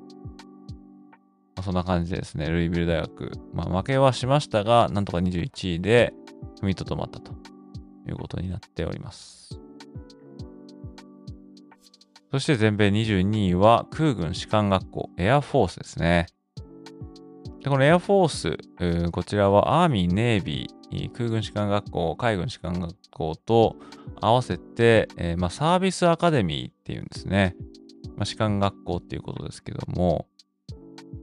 [1.58, 6.14] まあ、そんな感じでですね、ルイビル大学、まあ、負けはしましたが、なんとか21位で
[6.62, 7.34] 踏みとどまったと
[8.08, 9.59] いうことになっております。
[12.32, 16.28] そして全米22位は空軍士官学校、エアフォースですね。
[17.64, 23.76] でこのエアフォース、こちらはアーミー、ネイビー、空軍士官学校、海軍士官学校と
[24.22, 27.56] 合わせて、えー、まあ、サービスアカデミーっていうんですね。
[28.16, 30.28] まあ、士官学校っていうことですけども、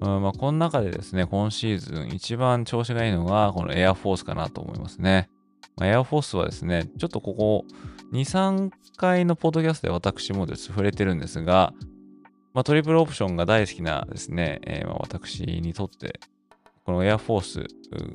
[0.01, 5.31] うんまあ、この中でですね、今シーズン一番調子がいいのがこのエアフォースかなと思いますね。
[5.77, 7.65] まあ、エアフォースはですね、ちょっとここ
[8.13, 11.73] 2、3回のポッドキャストで私もです触れてるんですが、
[12.55, 16.21] まあ、トリプルオプションが大好きなですね、えー、まあ私にとって、
[16.85, 17.67] このエアフォース、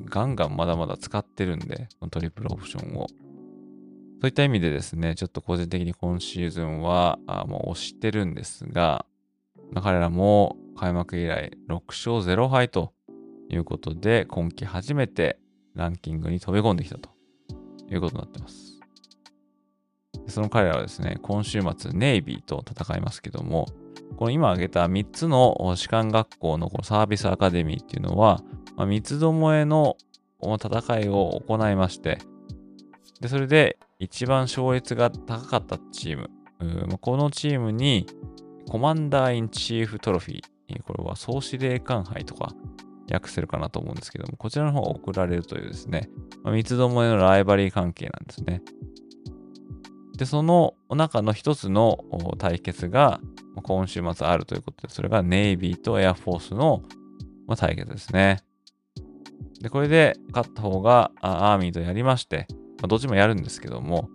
[0.06, 3.06] ガンガンまだまだ使ってるんで、このトリプルオプションを。
[3.06, 3.14] そ
[4.24, 9.04] ういった意味でですね、ちょっと個人的に今シーズンは、あもう押してるんですが、
[9.72, 12.92] ま、彼らも開幕以来6勝0敗と
[13.50, 15.38] いうことで、今季初めて
[15.74, 17.10] ランキングに飛び込んできたと
[17.90, 18.71] いうことになってます。
[20.26, 23.66] その彼らはですね、今週末、ネイビーと戦いますけども、
[24.16, 28.42] この今挙げた3つの士官学校のこのサービスアカデミーっていうのは、
[28.76, 29.96] まあ、三つどもえの
[30.42, 32.18] 戦いを行いまして、
[33.20, 36.30] で、それで一番勝率が高かったチーム、
[37.00, 38.06] このチームに
[38.68, 42.54] コマンダーインチーフトロフィー、これは総司令官杯とか
[43.10, 46.08] 訳せるかなと思うんですけども、こちらの方が送られるというですね、
[46.42, 48.62] まあ、三つどもえのライバリー関係なんですね。
[50.22, 51.98] で、その中の一つの
[52.38, 53.20] 対決が
[53.64, 56.84] 今週末あるということで、それがネイビーとエアフォースの
[57.56, 58.38] 対決ですね。
[59.60, 62.46] で、これで勝った方がアーミーとやりまして、
[62.80, 64.10] まあ、どっちもやるんですけども、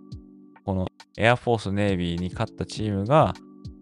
[0.64, 0.86] この
[1.18, 3.34] エアフォース、ネイビーに勝ったチームが、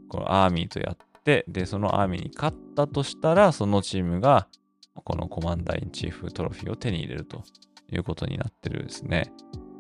[0.09, 4.49] このアーミーとやって、で、そのアーミーに勝ったとしたら、そのチームが、
[4.95, 7.45] このコマンダインチーフトロフィーを手に入れると
[7.93, 9.31] いうことになってるんですね。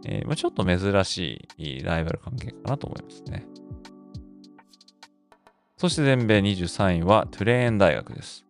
[0.09, 3.44] えー、まあ、ちょっと珍しいライバル関係かなと思いますね。
[5.76, 8.46] そして全米23位はトゥレーン大学です。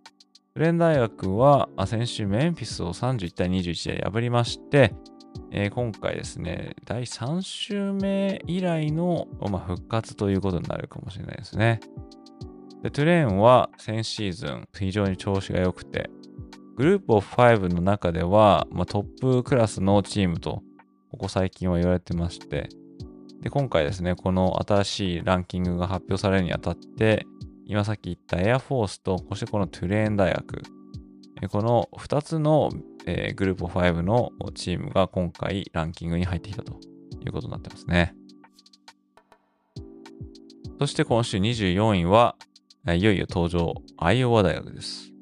[0.54, 4.94] トゥレーン大学は先週メンフィスを31対21で破りまして、
[5.50, 11.80] えー、今回ですね、第3週目以来の、まあ、復活ということになるかもしれないですね。
[12.82, 16.11] でトゥレーンは先シーズン非常に調子が良くて、
[16.76, 20.62] グループオフ5の中では、まあ、トップクラスのチームと、
[21.16, 22.68] ここ最近は言われてまして、
[23.40, 27.26] で今回ですね、この新しいランキングが発表されるにあたって、
[27.66, 30.62] 今さっき言ったエアフォースと、そしてこのトゥレーン大学、
[31.50, 32.70] この2つの
[33.06, 36.72] えー、グループ5のチームが今回ランキングに入ってきたと
[37.24, 38.14] いうことになってますね。
[40.78, 42.36] そして今週24位は、
[42.88, 45.12] いよいよ登場、アイオワ大学です。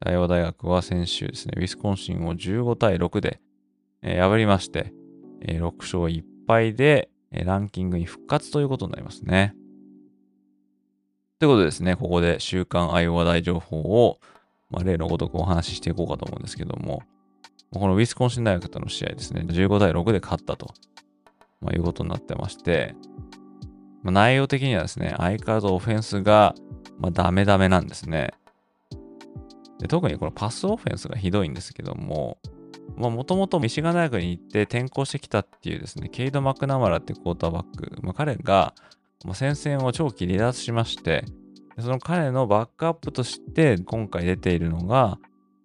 [0.00, 3.40] アイオワ大学は先週ですね、ウィスコンシンを15対6で、
[4.02, 4.92] えー、破りまして、
[5.46, 9.54] え、6勝1敗で、え、ランキングに復活ということになりますね。
[11.38, 14.18] ということでですね、ここで週刊アイオワ大情報を
[14.70, 17.02] まあ、例のごとくお話ししていこうかと思うんですけども、
[17.72, 20.74] このウィスコンシン大学との試合ですね、15対6で勝ったと、
[21.60, 22.94] まあ、いうことになってまして、
[24.02, 26.54] まあ、内容的にはですね、相変わらずオフェンスが、
[26.98, 28.32] まあ、ダメダメなんですね。
[29.78, 32.38] で特にこのパスオフェンスがひどいんですけども、
[32.96, 38.74] もともとミシガン大学に行って転校してきたっていうですね、ケイド・マクナマラってクォーターバック、まあ、彼が、
[39.34, 41.24] 戦線を長期離脱しまして、
[41.78, 45.18] その彼のバックアップとして今回出ているのが、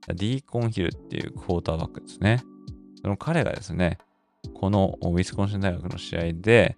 [0.08, 2.44] ディーコンヒルっていうクォーターバックですね。
[3.02, 3.98] その彼がですね、
[4.54, 6.78] このウィスコンシン大学の試合で、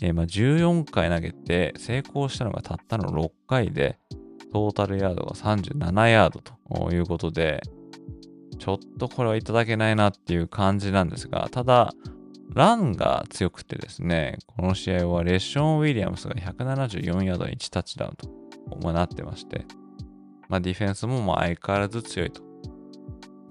[0.00, 3.98] えー、まあ14回投げて成功したのがたったの6回で、
[4.52, 7.62] トータルヤードが37ヤードということで、
[8.62, 11.92] ちょっとこれはいただけないなっていう感じなんですが、ただ、
[12.54, 19.66] ランが強くてですね、この試合はレッション・ウィリアムスが174ヤードに1タッチダウンとなってまして、
[20.48, 22.40] まあ、ディフェンスもま相変わらず強いと。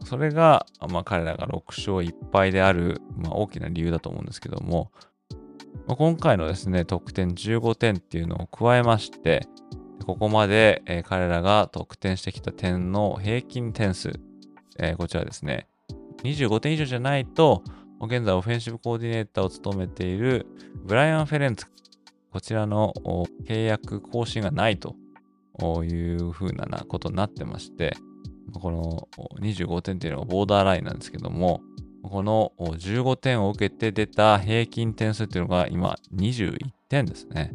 [0.05, 4.93] それが、まあ、彼らが6勝1敗である、ま、大きな理由だと思うんですけども、
[5.87, 9.45] ま、今回のですね、得点15点っていうのを加えまして、
[10.05, 14.13] ここまで、え、彼らが得点してきた点の平均点数、
[14.79, 15.67] えー、こちらですね、
[16.23, 17.63] 25点以上じゃないと、
[18.01, 20.47] 現在オフェンシブコーディネーターを務めている
[20.83, 21.67] ブライアン・フェレンツ、
[22.31, 22.93] こちらの
[23.45, 24.95] 契約更新がないと
[25.83, 27.95] いうふうなことになってまして、
[28.53, 29.07] この
[29.39, 31.61] 25点っていうのがボーダーラインなんですけども、
[32.03, 36.57] この15点を受けて出た平均点数っていうのが今21
[36.89, 37.53] 点ですね。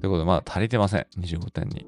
[0.00, 1.06] ということで、まだ足りてません。
[1.18, 1.86] 25点に。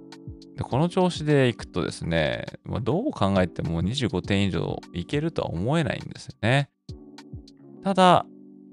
[0.57, 6.71] でこの調子でいくとですね、まあ、どう考えても25点以上いけるとは思えないんですよね。
[7.83, 8.27] ただ、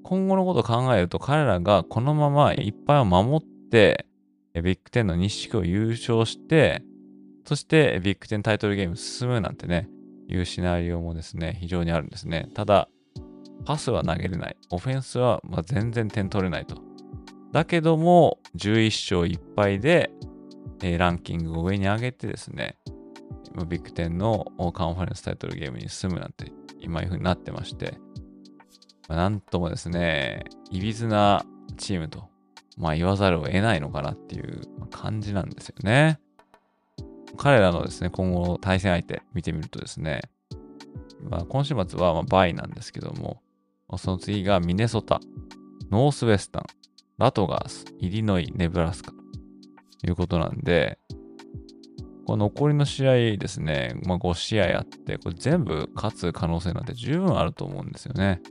[0.03, 4.05] 今後のことを考えると彼らがこのままいっぱいを守って、
[4.53, 6.83] ビッグ10の西地区を優勝して、
[7.45, 9.89] そしてビッグ10タイトルゲーム進むなんてね、
[10.27, 12.49] いうシナリオもですね、非常にあるんですね。
[12.53, 12.87] ただ、
[13.65, 14.57] パスは投げれない。
[14.69, 16.75] オフェンスはま全然点取れないと。
[17.51, 20.11] だけども、11勝1敗で、
[20.83, 22.77] え、ランキングを上に上げてですね、
[23.67, 27.97] ビッグ10のカンファレンスタイトルゲームに進むなんて、今いう風になってまして、
[29.07, 31.45] まあ、なんともですね、いびつな
[31.77, 32.31] チームと
[32.77, 36.19] まあ言わざるを得ないのかなっていう感じなんですよね。
[37.37, 40.21] 彼らのですね、今後の対戦相手見てみるとですね、
[41.29, 43.41] まあ、今週末はまバイなんですけども、
[43.97, 45.19] その次がミネソタ、
[45.91, 46.63] ノースウェスタン、
[47.17, 49.13] ラトガース、イリノイ、ネブラスカ
[50.07, 50.99] いうことなんで、
[52.25, 58.41] この残りの試合ですね、まあ、5試合あって、これ全部勝つ可能性なんて十分あると思うんですよね。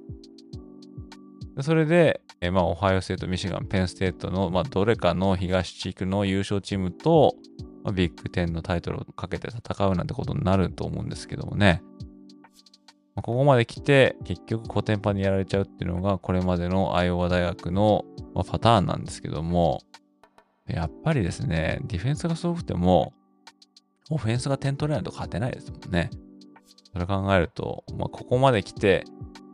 [1.56, 7.36] でそれで、え、まあ、オハイオステート、ミシガン、ペンステートの、まあ、どれかの東地区の優勝チームと、
[7.84, 11.82] まあ、ビッグ10のタイトルをかけて戦うなんてことになると思うんですけどもね。
[13.14, 19.82] まあ、ここまで来て、結局コテンパンにやられちゃうっていうのが、これまでのアイオワ大学の、まあ、パターンなんですけども、
[20.74, 23.12] やっぱりですね、ディフェンスがすごくても、
[24.10, 26.10] オフェンスが点取れないと勝てないですもんね。
[26.92, 29.04] それ考えると、まあ、ここまで来て、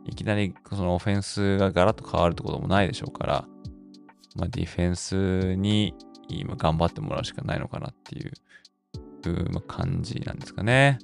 [0.05, 3.45] いきなりそのオフェンスがガラッと変わるってこともないでしょうから、
[4.35, 5.93] まあ、ディフェンスに
[6.29, 8.31] 今頑張ってもらうしかないのかなっていう、
[9.67, 10.99] 感じなんですかね。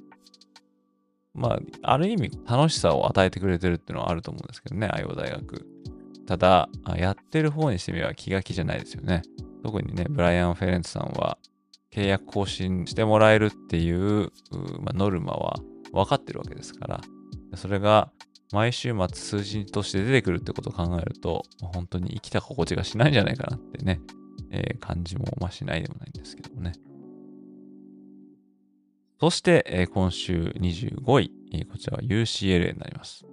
[1.34, 5.66] まあ、ある意味楽しさを与えてくれてるっていうのはあると思うんですけどね、アイオ大学。
[6.26, 9.22] ただ、やってる方にしてみれば気が気じゃないですよね。
[9.64, 11.38] 特にね、ブライアン・フェレンツさんは
[11.90, 14.30] 契約更新してもらえるっていう、
[14.82, 15.56] まあ、ノルマは
[15.90, 17.00] 分かってるわけですから、
[17.56, 18.12] それが
[18.52, 24.02] 毎週末数字として出てくるってことを考えると、本当に生きた心地がしないんじゃないかなってね、
[24.50, 26.72] えー、感じもまあしないでもないんですけどもね。
[29.18, 33.24] そして、えー、今週25位、えー、こちらは UCLA になります。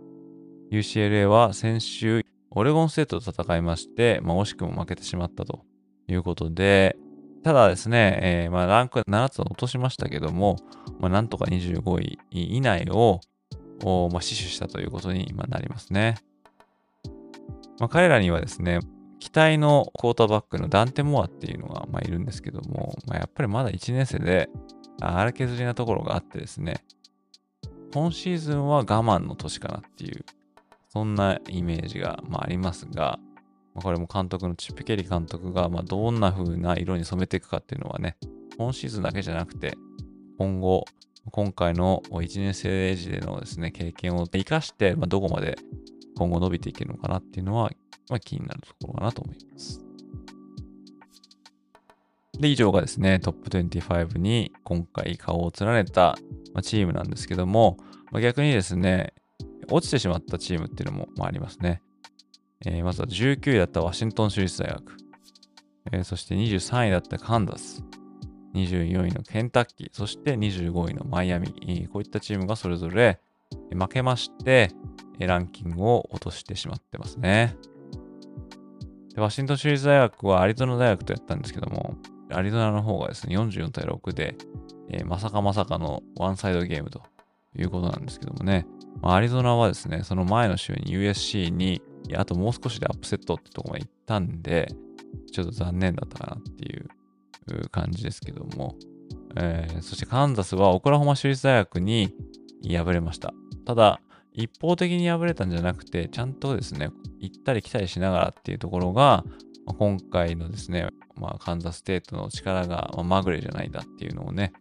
[0.71, 5.65] UCLA は先週、オレゴンステートと戦いまして、まあ、惜しくも負けてしまったと
[6.13, 6.97] いうことで、
[7.43, 10.57] ただですね、えー、まあ、ランク7つ落としましたけども、
[10.99, 13.19] まあ、なんとか25位以内を、
[14.11, 16.17] まあ、死守したということになりますね。
[17.79, 18.79] まあ、彼らにはですね、
[19.19, 24.49] 期待のクォーターバックのダンテ・モアっていうのが、まあ、いるんですけども、まあ、やっぱりまだ1年生で
[24.99, 26.83] 荒削りなところがあってですね、
[27.93, 30.25] 今シーズンは我慢の年かなっていう、
[30.89, 33.19] そんなイメージが、まあ、ありますが、
[33.73, 38.17] まあ、これも監督のチップ・ケリー監督が、まあ、どんな風な色に染めていくかっていうのはね、
[38.57, 39.77] 今シーズンだけじゃなくて、
[40.37, 40.85] 今後、
[41.31, 45.57] 今回の1年生時でのですね、経験を生かして、まあ、どこまで
[46.17, 47.71] 今後伸びていけるのかなっていうのは、
[48.09, 49.81] まあ、気になるところかなと思います。
[52.39, 56.17] で、以上がですね、トップ25に今回顔を連ねた
[56.63, 57.77] チームなんですけども、
[58.11, 59.13] まあ、逆にですね、
[59.69, 61.81] 落ちてしまったチームっていうのもありますね。
[62.65, 64.97] えー、まずは19位だったワシントン州立大学、
[65.91, 67.83] えー、そして23位だったカンザス、
[68.53, 71.49] 24位のケンタッキー、そして25位のマイアミ、
[71.91, 73.19] こういったチームがそれぞれ
[73.71, 74.71] 負けまして、
[75.19, 77.55] ランキングを落としてしまってますね。
[79.13, 81.95] でワシントン州立大学はアリゾナ大学とやったんですけども、
[82.31, 84.35] アリゾナの方がですね、44対6で、
[84.89, 87.01] えー、まさかまさかのワンサイドゲームと
[87.57, 88.65] いうことなんですけどもね、
[89.01, 94.73] まあ、アリゾナはですね、その前の週に USC に、いやあともう少しでアップセットってとこまで行ったんで、
[95.31, 96.89] ちょっと残念だったかなっていう
[97.69, 98.75] 感じですけども、
[99.35, 102.13] えー、そしてカンザスはオクラホマ州立大学に
[102.63, 103.33] 敗れました。
[103.65, 104.01] ただ、
[104.33, 106.89] 一方的に敗れたんじゃなくて、ちゃんとですね、
[107.19, 109.23] 行ったり来たりしながらっていうところが、
[109.65, 114.53] まあ、今回のですね、まあ、カンザステートの力が、まぐれじゃないんだっていうのをね、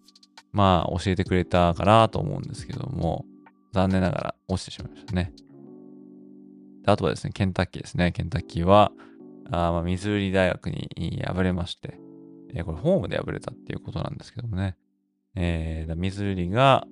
[0.52, 3.24] まあ、教えてくれたかなと思うんですけども、
[3.72, 5.32] 残念ながら落ちてしまいましたね。
[6.90, 8.12] あとはですね、ケンタッキーですね。
[8.12, 8.92] ケンタッキーは、
[9.50, 11.98] あ、まあ、ミズーリ大学に敗れまして、
[12.54, 14.76] えー、これホームで敗れたっていうことなんですけどもね。
[15.34, 16.86] えー、ミズーリが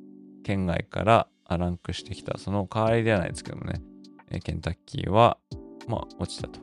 [0.44, 3.82] 圏外からランクしてきた、その代わりではないですけどもね、
[4.30, 5.38] えケンタッキーは、
[5.86, 6.61] まあ、落ちたと。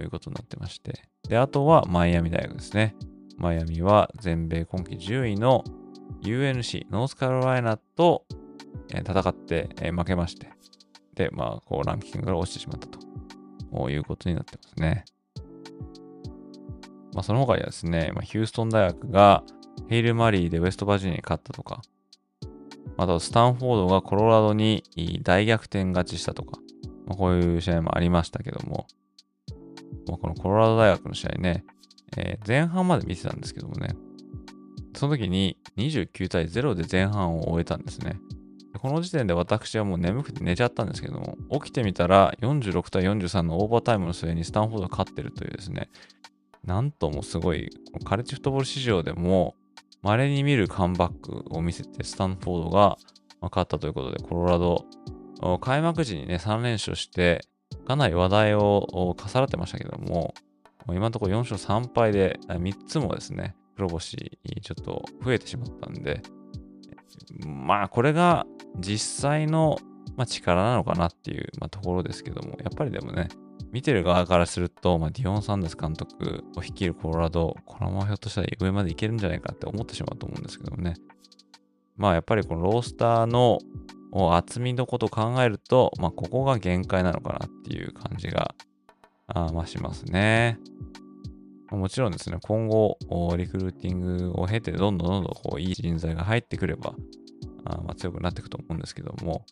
[0.00, 1.02] いうことになってまして。
[1.28, 2.94] で、あとはマイアミ大学ですね。
[3.36, 5.64] マイアミは全米今季10位の
[6.22, 8.26] UNC、ノースカロライナと、
[8.92, 10.50] え戦って、え負けまして。
[11.18, 15.04] で、まあ、こう、ランキングから落ちてしまったということになってますね。
[17.12, 19.42] まあ、その他にはですね、まあ、ヒューストン大学が
[19.88, 21.82] ヘイル・マリーでウェストバージニアに勝ったとか、
[22.96, 24.84] あとスタンフォードがコロラドに
[25.22, 26.60] 大逆転勝ちしたとか、
[27.06, 28.86] まあ、こういう試合もありましたけども、
[30.06, 31.64] まあ、このコロラド大学の試合ね、
[32.16, 33.96] えー、前半まで見てたんですけどもね、
[34.94, 38.20] その時に29対0で前半を終えたんですね。
[38.80, 45.90] この時点で私はもう眠くて寝ちゃったんですけども、起きてみたら46対43のオーバータイムの末にスタンフォードが勝ってるというですね、
[46.64, 47.70] なんともすごい、
[48.04, 49.54] カレッジフットボール市場でも、
[50.02, 52.98] 稀に見るカムバックを見せて、スタンフォードが
[53.42, 54.84] 勝ったということで、コロラド、
[55.60, 57.40] 開幕時にね、3連勝して、
[57.86, 60.34] かなり話題を重なってましたけども、
[60.88, 66.22] 今のところ4勝3敗で、3つもですね、黒星ちょっと増えてしまったんで、
[67.46, 68.46] まあこれが
[68.78, 69.78] 実際の、
[70.16, 73.28] ま、力なのかなっていう、ま、ところですけども、やっぱりでもね、
[73.72, 80.94] 見てる側からすると、まあ、ディオン・サンデス監督を率いるコロラド、このままひょっとしたら上までいけるんじゃないかって思ってしまうと思うんですけどね。
[81.96, 83.58] まあやっぱりこのロースターの
[84.34, 88.54] 厚みのことを考えると、まあここが限界なのかなっていう感じが
[89.26, 90.58] あましますね。
[91.70, 92.98] もちろんですね、今後、
[93.36, 96.94] リクルーティングを経て、どんどんどんどんこういい人材が入ってくれば、
[97.64, 99.44] あまあ強くなっていくと思うんですけども、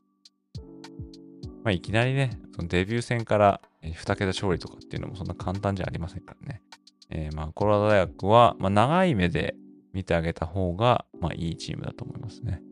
[1.67, 6.63] まあ、いきなりね、そのデビュー戦から2桁勝利とかっていうのもそんな簡単じゃありませんからね。
[7.11, 9.57] えー、まあ、コロラド大学は、まあ、長い目で
[9.93, 12.63] 見てあげた方が、まあ、いいチームだと思いますね。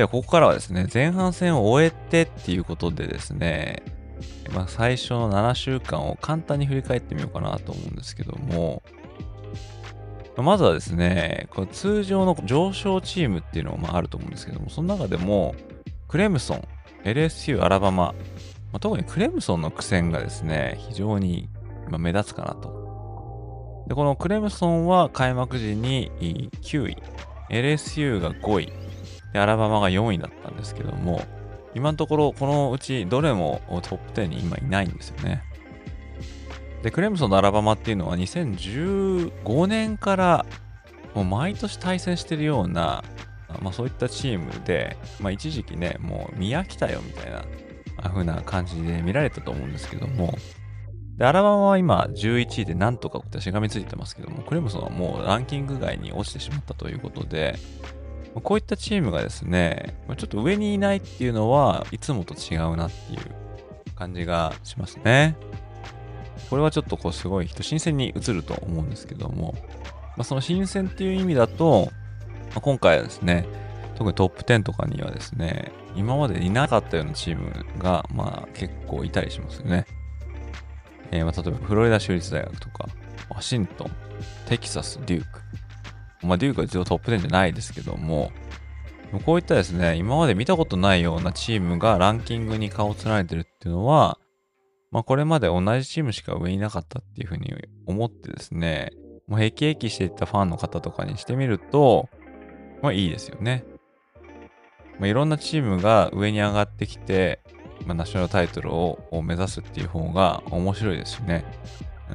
[0.00, 3.82] では、ここからはですね、前半戦を終えてっていうことでですね、
[4.50, 8.82] まあ、最初の7週間を簡単に振り返ってみようかなと思うんですけども、
[10.38, 15.54] まずはですね、こ通常の上昇チームっていうのもあると思うんですけども、その中でも、
[16.08, 16.62] クレムソン、
[17.04, 18.14] LSU、アラバマ、ま
[18.78, 21.50] あ、特にクレムソンの苦戦がですね、非常に
[21.90, 23.84] 目立つかなと。
[23.86, 26.10] で、このクレムソンは開幕時に
[26.62, 26.96] 9位、
[27.50, 28.79] LSU が5位、
[29.32, 31.22] で、アラバマが4位だったんですけども、
[31.74, 35.42] 今のところこのうちどれもトップ10に今いないんですよね。
[36.82, 40.46] で、クレムソンのアラバマっていうのは2015年から
[41.14, 43.04] もう毎年対戦してるような、
[43.60, 47.44] まあそういったチームで、まあ一時期ね、もう見飽きたよみたいな
[48.02, 50.34] 風な感じで見られたと思うんですけども、
[51.16, 57.56] で、アラバマは今11位でなんとかしがみついてますけども、クレムソンはもうランキング外に落ちてしまったということで、
[58.34, 63.20] こういったチームがですね、ちょっと上にいないっていうのはいつもと違うなっていう
[63.96, 65.36] 感じがしますね。
[66.48, 69.54] これはちょっとこうすごい人、新鮮に映ると思うんですけども、
[70.16, 71.90] まあ、その新鮮っていう意味だと、
[72.50, 73.46] まあ、今回はですね、
[73.96, 79.86] 特にトップ10とかにはですね、今までいなかったようなチームが、まあ結構いたりしますよね。
[81.10, 82.88] えー、まあ例えばフロリダ州立大学とか、
[83.28, 83.90] ワシントン、
[84.46, 85.40] テキサス、デューク、
[86.22, 88.30] まあ、デュークは一応トップ10じゃないですけども、
[89.24, 94.18] こういったですね、今まで見たことないようなチームがランキングに顔を連ねてるっていうのは、
[94.92, 97.52] まあ、これまで同じチームしか上にいなかったっていうふうに
[97.86, 98.90] 思ってですね、
[99.26, 102.08] もうヘキヘキしていったファンの方とかにしてみると、
[102.82, 103.64] まあいいですよね。
[104.98, 107.40] まあ、いろんなチームが上に上がってきて、
[107.86, 111.44] まあ、ナショナルタイトルを目指すっていう方が面白いですしね。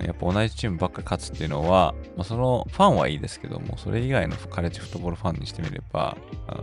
[0.03, 6.17] やっぱ同じチームばっかり勝つっていうのは、まあ、そのファンはいいですけども、それ以外のカレッジフットボールファンにしてみれば、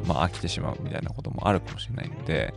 [0.07, 2.55] まあ、飽きてしまうみたいなこともあるかもしれないので、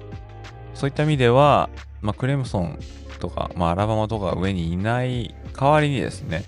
[0.74, 1.70] そういった意味では、
[2.02, 2.80] まあ、クレムソン
[3.20, 6.44] とか、まあ、アラバマとか上にいない代わりにですね、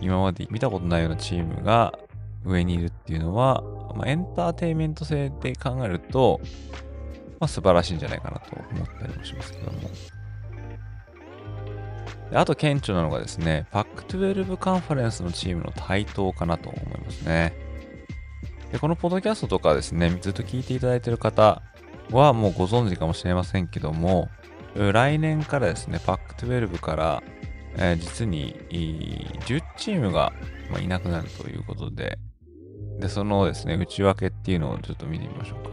[0.00, 1.98] 今まで見たことないようなチームが
[2.44, 3.62] 上にいるっていうのは、
[3.94, 6.40] まあ、エンターテインメント性で考えると、
[7.40, 9.78] まあ、素晴らしいんじゃないかなと思ったりもしますけども。
[12.32, 17.52] であと顕著なのがですね、パック12カンファレンスのチームの台頭かなと思いますね。
[18.72, 21.60] でこのポッドキャストとかですね、ずっと聞いていただいている方
[22.10, 24.30] はもうご存知かもしれませんけども、
[24.74, 27.22] 来年からですね、パック12から、
[27.76, 30.32] えー、実に10チームが
[30.80, 32.18] いなくなるということで、
[32.98, 35.70] で、そのですね、内訳っていうのをちょっと見てみましょうか。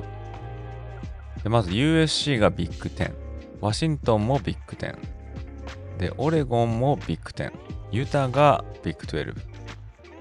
[1.42, 3.14] でまず USC がビッグ10、
[3.62, 5.19] ワシントンもビッグ10、
[6.00, 7.52] で、オレゴンもビッグ10。
[7.92, 9.36] ユタがビッグ12。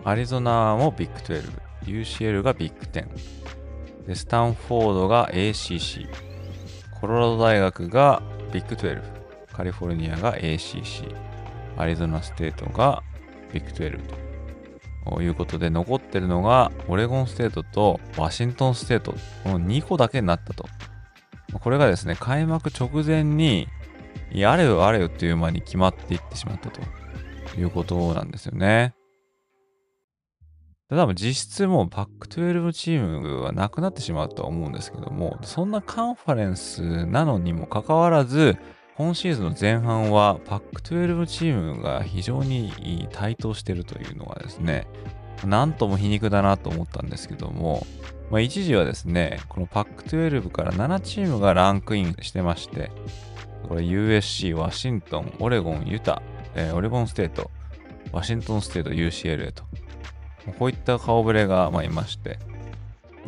[0.05, 2.03] アリゾナもビッグ12。
[2.03, 4.07] UCLA がビッグ10。
[4.07, 6.09] で、スタンフォードが ACC。
[7.01, 8.21] コロラド大学が
[8.53, 9.01] ビッグ12。
[9.53, 11.15] カリフォルニアが ACC。
[11.77, 13.05] アリゾナステートが
[13.53, 14.01] ビッグ12
[15.05, 19.15] ということで、残ってるのがオレゴンステートとワシントンステート。
[19.45, 20.69] この2個だけになったと。
[21.61, 23.69] これがですね、開幕直前に
[24.33, 26.81] いや、あれよあれよっていう間に決まっていってしまったと
[27.59, 28.95] いうことなんですよね。
[30.91, 38.57] 多分実質もうパック12チームはなくなってしまうとは思うんですけども、そんなカンファレンスなのにもかかわらず、
[38.97, 44.87] 今シーズンの前半はパック12チームが非常に台頭してるというのがですね、
[45.45, 47.87] なんとも皮肉だなと思ったんですけども、
[48.31, 52.91] まあ、一時はですね、このパック12から7チームがランクインしてまして、
[53.69, 56.23] これ USC、ワシントン、オレゴン、ユタ、
[56.55, 57.51] えー、オレゴンステート、
[58.13, 59.65] ワシントンステート、UCLA と。
[60.59, 62.39] こういった顔ぶれが、まあ、いまして。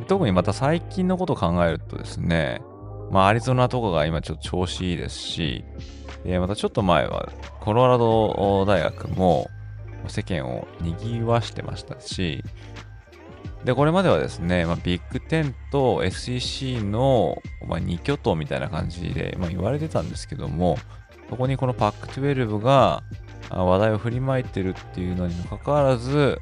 [0.09, 2.63] 特にまた最近のことを考えるとですね、
[3.11, 5.65] まあ、アリゾナとかが今ちょっと調子いいですし、
[6.25, 7.31] えまたちょっと前は
[7.61, 9.49] コロラド大学も
[10.09, 12.43] 世間を賑わしてましたし、
[13.65, 20.79] で、これまではですね、まあ、ビッグ10と SEC の、まあ、2巨頭みたいな感じで、まあ、言われてたんですけども、
[21.29, 23.03] そこにこのパック12が
[23.51, 26.41] 話題を振りまいてるっていうのにもかかわらず、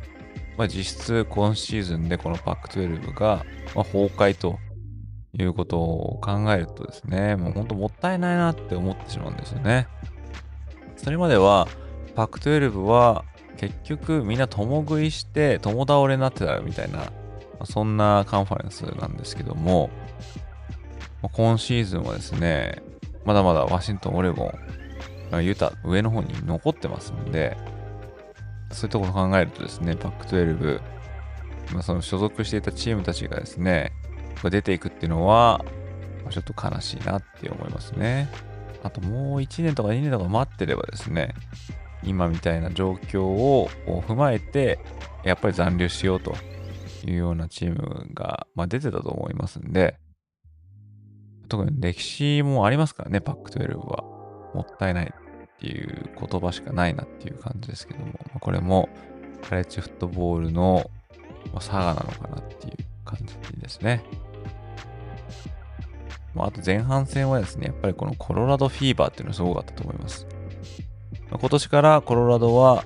[0.57, 3.45] まあ、実質今シーズンでこのパック12が、
[3.75, 4.59] まあ、崩壊と
[5.33, 9.89] いうことを考えるとですね、もう本当もったいないなって思ってしまうんですよね。
[10.97, 11.69] それまでは、
[12.15, 13.25] パック12は
[13.59, 17.13] 結局みんな共食いして共倒れになってたみたいな、
[17.65, 19.91] そんなカンファレンスなんですけども、
[21.33, 22.81] 今シーズンはですね、
[23.25, 24.53] まだまだワシントン、オレゴ
[25.33, 27.57] ン、ユタ、上の方に残ってますんで、
[28.71, 30.81] そういうところを考えるとですね、パック12、
[31.73, 33.93] まあ、その所属していたチームたちがですね、
[34.43, 35.65] 出ていくっていうのは、
[36.31, 38.29] ちょっと悲しいなって思いますね。
[38.85, 41.35] あともう1年とか2年とか待ってればですね、
[42.03, 44.79] 今みたいな状況を踏まえて、
[45.25, 46.35] やっぱり残留しようと
[47.05, 49.97] いうようなチームが、まあ、出てたと思いますんで、
[51.49, 54.05] 特に歴史もありますからね、パック12は。
[54.55, 58.89] もったいないっていう言葉しかないなっていう感じですけども、これも
[59.49, 60.91] カレッジフットボールの
[61.55, 62.75] 佐賀なのかなっていう
[63.05, 64.03] 感じですね。
[66.45, 70.27] あ、あと前半戦はですね、やっぱりこのコロラドフィーバーっていうのはすごかったと思います。
[71.31, 72.85] 今年からコロラドは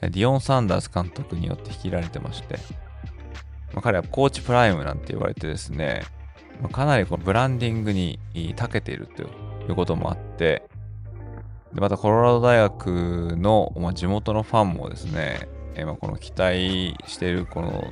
[0.00, 2.58] ディオン・サンダース監督によって率いられてまして、
[3.72, 6.02] まあ、彼はコーチプライムなんて言われてですね、
[6.60, 8.18] まあ、かなりこのブランディングに
[8.56, 9.26] 長けているとい
[9.68, 10.68] うこともあって、
[11.74, 17.84] でまたコロラド大学の、まあ、地元のファンもですね、え、まあこの期待しているこの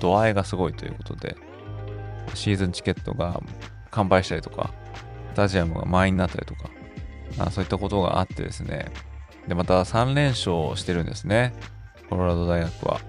[0.00, 1.36] 度合いがすごいということで、
[2.34, 3.40] シーズンチケットが
[3.90, 4.72] 完売したりとか、
[5.32, 6.70] スタジアムが満員になったりとか、
[7.38, 8.90] あそういったことがあってですね、
[9.48, 11.52] で、また3連勝してるんですね。
[12.08, 13.00] コロラド大学は。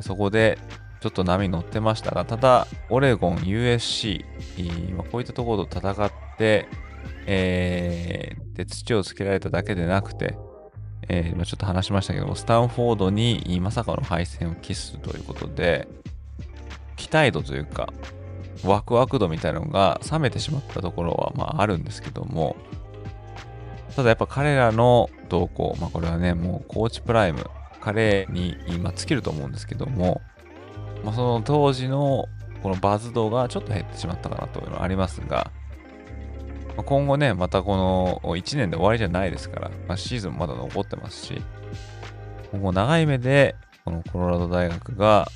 [0.00, 0.58] そこで
[1.00, 4.24] ちょっと波乗ってましたが、ただ、オレゴン、USC、
[4.96, 6.68] まこういったところと戦って、
[7.26, 10.36] えー、で土をつけられただけでなくて、
[11.08, 15.88] えー、ちょっと話しましたけども、スタンフォードにまさかの敗戦を喫すということで、
[16.96, 17.92] 期待度というか、
[18.64, 22.56] ワクワク度みたいなのが冷めてしまったところはまああるんですけども、
[23.98, 27.44] ただやっぱ彼らの動向、まあこれはね、もうコーチプライム、
[27.80, 30.20] 彼に今尽きると思うんですけども、
[31.02, 32.26] まあ、その当時の
[32.62, 35.50] このバズ度がちょっと減ってしまったかなというのはありますが、
[36.76, 41.42] まあ、今後ね、またこの1年で終わりじゃないですから、まあ、シーズンまだ残ってますし、
[42.52, 45.26] 今後長い目でこのコロラド大学が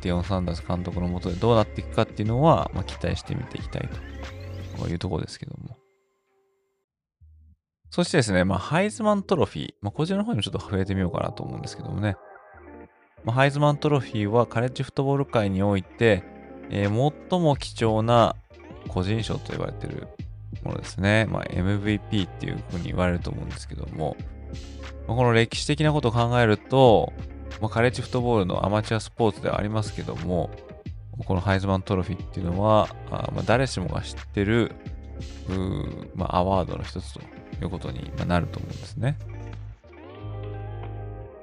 [0.00, 3.88] ディオン・サンダース監督のもとでどうなっていくかっていうのは、まあ、期待してみていきたい
[4.76, 5.76] というところですけども。
[7.90, 12.16] そしてですね、まあ、ハイズマントロフィー、まあ、こちらの方にもちょっと触れてみようかなと思うんですけどもね。
[13.24, 16.22] まあ、ハイズマントロフィーはカレッジフットボール界において、
[16.70, 18.36] えー、最も貴重な
[18.88, 20.06] 個人賞と言われている
[20.62, 21.26] ものですね。
[21.30, 24.16] まあ、MVP っていうふうに言われると思うんですけども、
[25.06, 27.12] まあ、この歴史的なことを考えると、
[27.60, 30.50] まあ、カレッジフットボールのアマチュアスポーツではありますけども、
[31.24, 34.72] このハイズマントロフィーっていうのは、あまあ、誰しもが知ってる、
[36.14, 37.20] まあ、アワードの一つと
[37.62, 39.18] いうことになると思うんですね。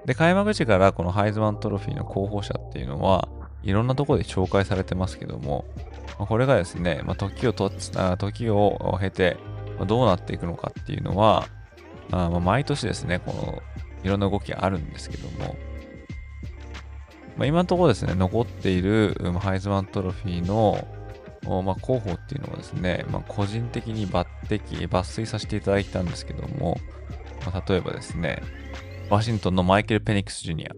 [0.05, 3.27] で、開幕時からこのハイズマントロフィーの候補者っていうのは、
[3.63, 5.65] いろんなところで紹介されてますけども、
[6.17, 7.71] これがですね、まあ、時をと
[8.17, 9.37] 時を経て、
[9.87, 11.47] どうなっていくのかっていうのは、
[12.11, 13.61] あまあ、毎年ですね、この
[14.03, 15.55] いろんな動きがあるんですけども、
[17.35, 20.87] まあ、今のところですね、残っているハイズマントロフィーの、
[21.45, 26.77] まあ、候補っていうのはですね、まあ、個人的に抜擢、抜粋させていただいたんですけども、
[27.45, 28.41] まあ、例えばですね、
[29.09, 30.71] ワシントンのマイケル・ペニックス・ジュニア、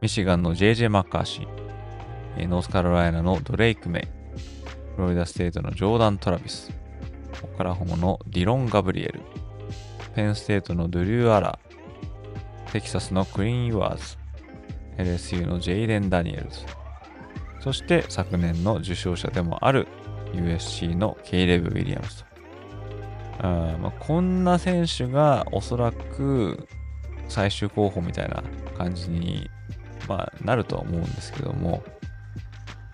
[0.00, 4.02] ミシガンの JJ マッカーシー、ノースカロライナのドレイク・メイ、
[4.96, 6.72] フロリダステートのジョーダン・トラビス、
[7.42, 9.20] オクラホマのディロン・ガブリエル、
[10.14, 11.58] ペンステートのドリュー・アラー、
[12.72, 14.18] テキサスのクイン・ユアーズ、
[14.98, 16.66] LSU のジェイレン・ダニエルズ、
[17.68, 19.88] そして昨年の受賞者でもある
[20.32, 22.24] USC のケイレブ・ウィリアムズと。
[23.40, 26.66] あまあ、こんな選手がおそらく
[27.28, 28.42] 最終候補みたいな
[28.78, 29.50] 感じに、
[30.08, 31.82] まあ、なるとは思うんですけども、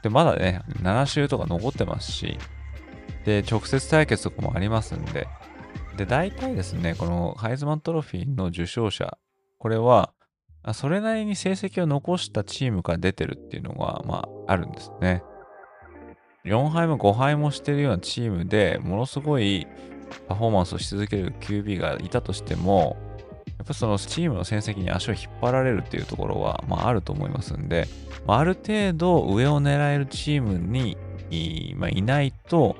[0.02, 2.36] で、まだね、7週とか残ってますし、
[3.24, 5.28] で、直接対決とかもありますんで、
[5.96, 9.18] で、大体ですね、このハイズマントロフィーの受賞者、
[9.58, 10.12] これは、
[10.72, 15.22] それなりに成績を残したチームから出てるっていうのが、まあ、あるんですね。
[16.44, 19.66] 4敗も5敗もしてるようなチームでものすごい
[20.28, 22.96] パフォーマンスをし続ける QB がいたとしても、
[23.58, 27.88] やっぱそのチームの戦績に足を引っ張られるっていうところは、まあ、あると思いますんで、
[28.26, 30.96] まあ、ある程度上を狙えるチームに
[31.30, 32.76] い,、まあ、いないと、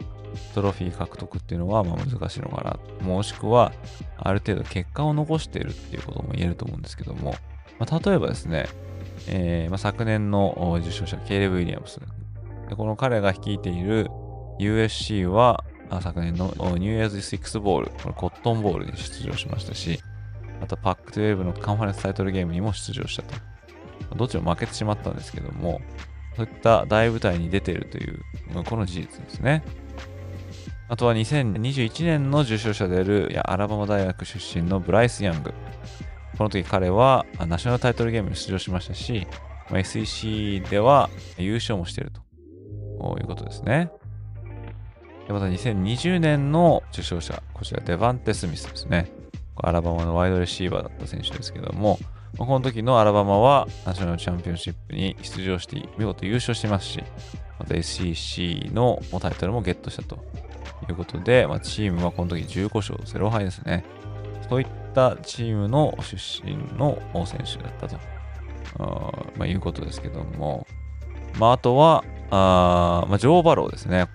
[0.55, 3.07] トロフィー獲得っていうのはまあ難しいのかな。
[3.07, 3.73] もしくは、
[4.19, 7.35] ある程度結果を残しているっていうことも言えると思うんですけども、
[7.79, 8.67] まあ、例えばですね、
[9.29, 12.01] えーまあ、昨年の受賞者、ケイレブ・ウィリアムス。
[12.69, 14.09] でこの彼が率いている
[14.59, 16.47] USC は、あ昨年の
[16.79, 20.01] ニューイヤーズ6ボール、これコットンボールに出場しましたし、
[20.63, 23.35] あとパック12のカンファレンスタイトルゲームにも出場したと。
[24.17, 25.81] どっちも負けてしまったんですけども、
[26.37, 28.21] そういった大舞台に出ているという、
[28.65, 29.63] この事実ですね。
[30.89, 35.55] あとは2021年の受賞者であるいやアラバマ大学出身のブライス・ヤング。
[36.37, 39.27] この時彼はナショナルタイトルゲームに出場しましたし、
[39.71, 41.09] SEC では
[41.39, 42.21] 優勝もしていると
[43.19, 43.91] いうことですね。
[45.27, 49.11] でまた2020年の受賞者、こちらデバンテ・スミスですね。
[49.57, 51.99] アラバマのワイドレシーバーだった選手ですけども、
[52.37, 57.03] この時のアラバマはナショナルチャンピオンシップに出場して見事優勝してますし、
[57.59, 60.17] また SEC のタイトルもゲットしたと
[60.89, 63.85] いうことで、まあ、チームはこの時15勝0敗ですね。
[64.49, 67.97] そういったチームの出身の選手だったと、
[68.79, 70.67] あまあ、いうことですけども、
[71.39, 74.07] まあ、あとは、あまあ、ジョー・バローですね。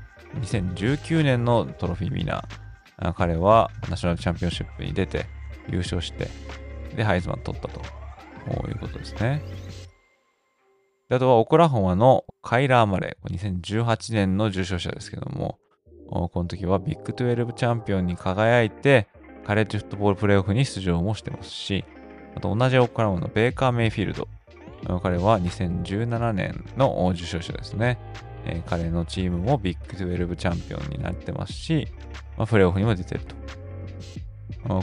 [0.41, 3.13] 2019年のトロフィーウィナー。
[3.13, 5.25] 彼はナショナルチャンピオンシップに出て
[5.69, 6.27] 優勝して、
[6.95, 7.79] で、ハイズマン取ったと
[8.67, 9.41] いうことですね。
[11.07, 13.61] であとはオクラホマのカイラー・マレー。
[13.61, 15.59] 2018年の受賞者ですけども、
[16.09, 19.07] この時はビッグ12チャンピオンに輝いて、
[19.45, 21.85] カレッジフットボールプレーオフに出場もしてますし、
[22.35, 24.27] あと同じオクラホマのベーカー・メイフィールド。
[25.01, 27.97] 彼は2017年の受賞者ですね。
[28.45, 31.87] えー、彼のチームもビッグ12チャンピオンになってますし、
[32.37, 33.35] まあ、プレーオフにも出てると。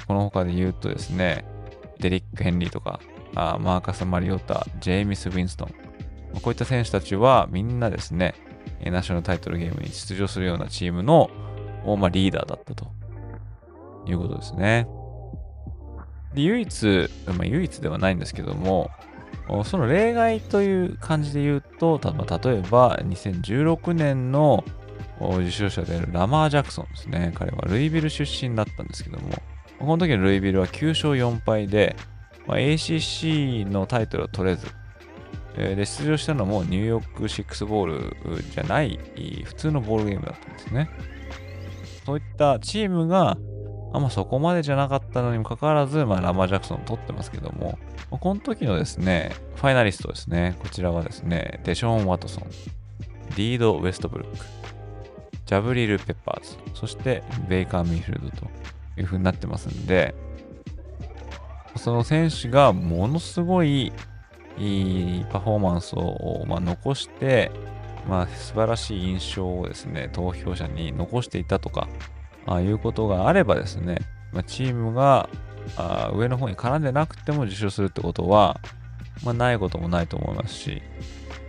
[0.06, 1.44] この他で言うとですね、
[1.98, 3.00] デリック・ヘンリーとか、
[3.34, 5.68] あマーカス・マリオタ、ジェイミス・ウィンストン。
[6.42, 8.34] こういった選手たちはみんなですね、
[8.84, 11.30] ナショナルタイトルゲームに出場するようなチームの、
[11.98, 12.88] まあ、リーダーだったと
[14.06, 14.86] いうことですね。
[16.34, 18.90] で唯一、まあ、唯一ではないんですけども、
[19.64, 22.10] その例外という感じで言うと、例
[22.58, 24.64] えば2016年の
[25.20, 27.32] 受賞者であるラマー・ジャクソンですね。
[27.34, 29.30] 彼はルイビル出身だったんですけども、
[29.78, 31.96] この時のルイビルは9勝4敗で、
[32.46, 34.66] まあ、ACC のタイトルを取れず、
[35.56, 39.00] で出場したのもニューヨーク6ボールじゃない
[39.44, 40.90] 普通のボールゲームだったんですね。
[42.04, 43.38] そういったチームが
[43.92, 47.78] あんまそこまでじゃなかったのにもかかわらず、まあ、ラマー・ジャクソン取ってますけども、
[48.10, 52.44] この時のですね、ファイナリストですね、こちらはですね、デショーン・ワトソン、
[53.30, 54.44] ディード・ウェストブルック、
[55.46, 58.46] ジャブリル・ペッパーズ、そしてベイカー・ミーフィールドと
[58.98, 60.14] いう風になってますんで、
[61.76, 63.92] その選手がものすごい
[64.58, 67.50] いいパフォーマンスを、まあ、残して、
[68.08, 71.88] まあ、素晴らしい印象をですね、投票者に残していたとか、
[72.46, 73.98] あいうことがあればですね、
[74.32, 75.28] まあ、チームが
[75.76, 78.60] あ上の方に絡んでなくても受賞するってことは、
[79.24, 80.82] まあ、ないこともないと思いますし、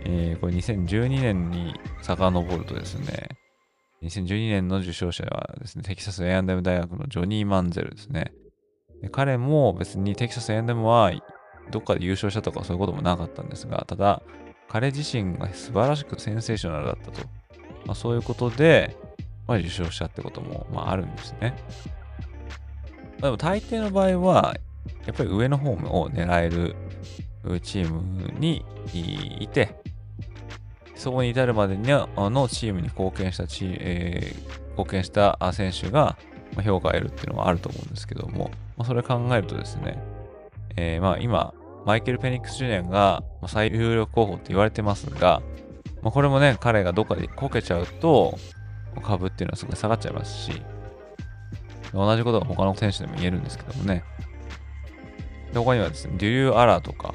[0.04, 3.28] えー、これ2012年に遡るとですね、
[4.02, 8.32] 2012年の受賞者はですね、テキサス A&M 大学のジョニー・マンゼルですね。
[9.02, 11.12] で彼も別にテキサス A&M は
[11.70, 14.22] どっかで優勝したとかそういうこともなかったんですが、ただ、
[14.68, 17.26] 彼自身が素晴らしくセンセーショナルだったと。
[17.86, 18.96] まあ、そういうことで、
[19.48, 21.56] まあ、受賞したってことも、まあ、あるんですね。
[23.20, 24.56] でも大抵の場合は、
[25.06, 26.76] やっぱり上の方を狙える
[27.62, 28.64] チームに
[29.40, 29.74] いて、
[30.94, 36.16] そこに至るまでにあのチームに貢献したチ、えー、貢献した選手が
[36.62, 39.98] 評価を得るっていうのはあると思うんですけども、まあ、それ考えるとですね、
[40.76, 41.54] えー、まあ今、
[41.86, 45.40] マイケル・ペニックス・ジュニアが最有力候補って言われてますが、
[46.02, 48.36] まあ、これもね、彼がどっかでこけちゃうと、
[49.00, 50.62] 株っていうのはすごい下がっちゃいますし、
[51.92, 54.04] 同じことが他の選手でも言えるんですけどもね。
[55.54, 57.14] 他にはですね、デュリュー・アラーとか、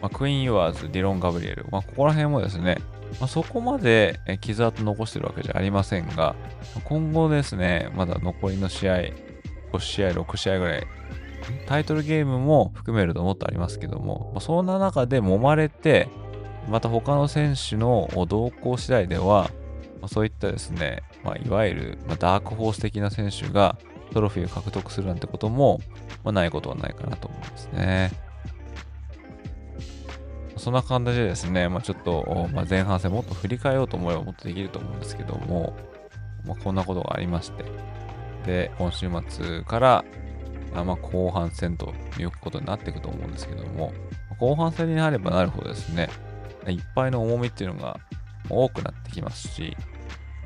[0.00, 2.78] まあ、クイーン・ユアーズ、ディロン・ガブリエル、まあ、ここら辺もですね、
[3.20, 6.36] まあ、そこまで傷跡残してるわけじゃありませんが、
[6.84, 8.94] 今後ですね、まだ残りの試合、
[9.72, 10.86] 5試合、6試合ぐらい、
[11.66, 16.08] タイトルゲームも含めるともっとありますけども、まあ、そんな中で揉まれて、
[16.68, 19.50] また他の選手の動向次第では、
[20.04, 23.78] まあ、そういったですね、まあ、いわゆる、まダークホース的な選手が
[24.12, 25.80] トロフィーを獲得するなんてことも、
[26.22, 28.12] まあ、ないことはないかなと思いますね。
[30.58, 35.74] そんな感じでですね、まあ、ちょっと、ま、前半戦もっと振り返ろうと思えばもっとできると思うんですけども、
[36.44, 37.64] まあ、こんなことがありまして、
[38.44, 40.04] で、今週末から
[40.74, 43.94] あまあ、後半戦ということになっていくと思うんですけども、
[44.38, 46.10] 後半戦になればなるほどですね、
[46.68, 47.98] いっぱいの重みっていうのが
[48.50, 49.76] 多くなってきますし、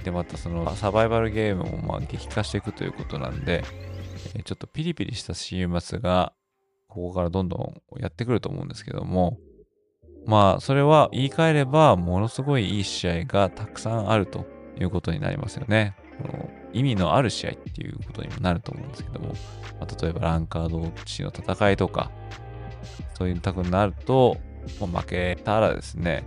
[0.09, 3.63] で、またそのサバイバルゲームもまあ激化していくということなんで、
[4.45, 6.33] ちょっとピリピリした週末が、
[6.89, 9.37] ここからどんどんやってくると思うんですけども、
[10.27, 14.47] まあ、それは言い換えれば、ものすごいいい試合がたくさんあると
[14.81, 15.95] いうことになりますよね。
[16.73, 19.35] 意味のある試合っていうことにもなると思うんですけども、
[19.79, 22.11] まあ、例えばランカー同士の戦いとか、
[23.15, 24.39] そういうたくなると、
[24.81, 26.25] まあ、負けたらですね、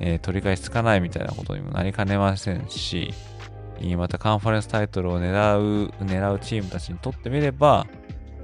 [0.00, 3.12] えー、取り返しつかないみたいなことにもなりかねませんし、
[3.96, 7.86] またカンファレンスタイトルを狙う、狙うチームたちにとってみれば、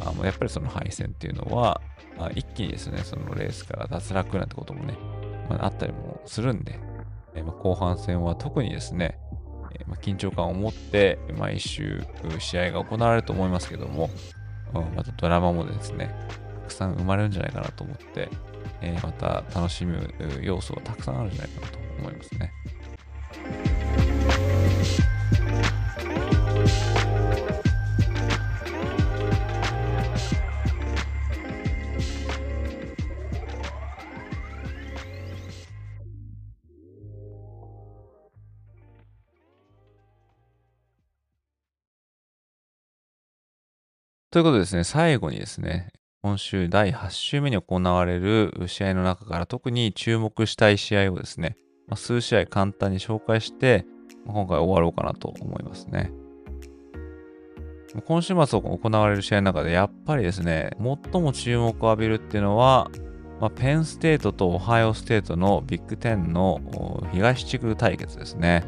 [0.00, 1.80] あもうやっぱりその敗戦っていうのは、
[2.18, 4.96] あ一気にですね、そのレースから脱落なんてこともね、
[5.48, 6.78] まあ、あったりもするんで、
[7.34, 9.18] え、まあ、後半戦は特にですね、
[9.78, 12.02] え、まあ、緊張感を持って毎週
[12.38, 14.10] 試合が行われると思いますけども、
[14.74, 16.14] うん、またドラマもですね、
[16.62, 18.28] たくさん生まれるんじゃないかなと思って、
[18.80, 20.12] えまた楽しむ
[20.42, 22.52] 要素がたくさんあるんじゃないかなと思いますね。
[44.34, 45.92] ということでですね、最後にですね、
[46.24, 53.84] 今週第8週目に行われる試合の中から特に注目したい試合をですね、まあ、数試合簡単に紹介して、
[54.26, 56.12] 今回終わろうかなと思いますね。
[58.06, 60.70] 今週末行われる試合の中でやっぱりですね、
[61.12, 62.90] 最も注目を浴びるっていうのは、
[63.38, 66.58] まあ、ペンステートとオハイオステートのビッグ10の
[67.12, 68.64] 東地区対決ですね。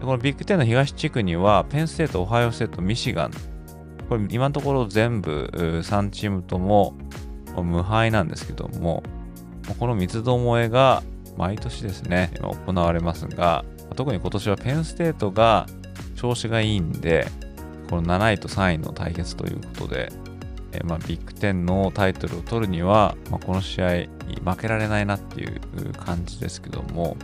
[0.00, 3.30] このビッグ10の東地区には、ペンステート、オハイオステート、ミシガン、
[4.08, 6.94] これ今のところ全部3チームとも
[7.56, 9.02] 無敗なんですけども、
[9.78, 11.02] この三つどもえが
[11.36, 15.66] 毎年ですね、行われますが、特に今年はペンステートが
[16.14, 17.26] 調子がいいんで、
[17.90, 20.12] この7位と3位の対決ということで、
[20.72, 23.88] えまあ、ビッグ10のタイトルを取るには、まあ、この試合
[24.44, 25.60] 負けられないなっていう
[25.92, 27.16] 感じですけども、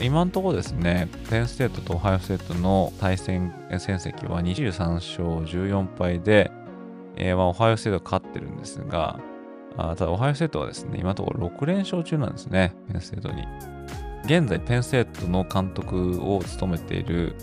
[0.00, 6.50] 今のところですね、ペンステートとオハイオステートの対戦成績は23勝14敗で、
[7.16, 9.20] えー、まあオハイオステートが勝ってるんですが、
[9.78, 13.44] あただオハイオステートはですね、今のところ6連勝中なんですね、ペンステートに。
[14.24, 17.34] 現在、ペンステートの監督を務めている、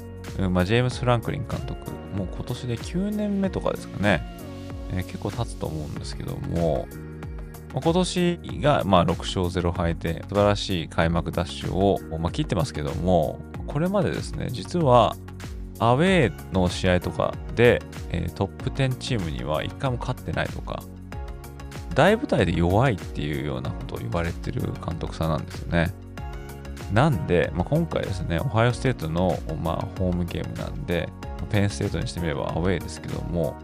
[0.52, 4.22] まあ、ジェームス・フランクリン監督、もう今年で9年目とかですかね、
[4.92, 6.88] えー、結構経つと思うんですけども、
[7.74, 15.16] 今年がまあ6勝0敗で素晴らしい開幕ダッシュをまあ切ってますけども、これまでですね、実は
[15.80, 17.82] アウェーの試合とかで、
[18.36, 20.84] トップ10チームには1回も勝ってないとか、
[21.96, 25.94] 大舞台で弱いっていうようなことを言われてる監督さんなんですよね。
[26.92, 31.10] なんで、まあ、今回ですね、オハイオステートの、まあ、ホームゲームなんで、
[31.50, 33.56] ペンステートにしてみればアウェーですけども、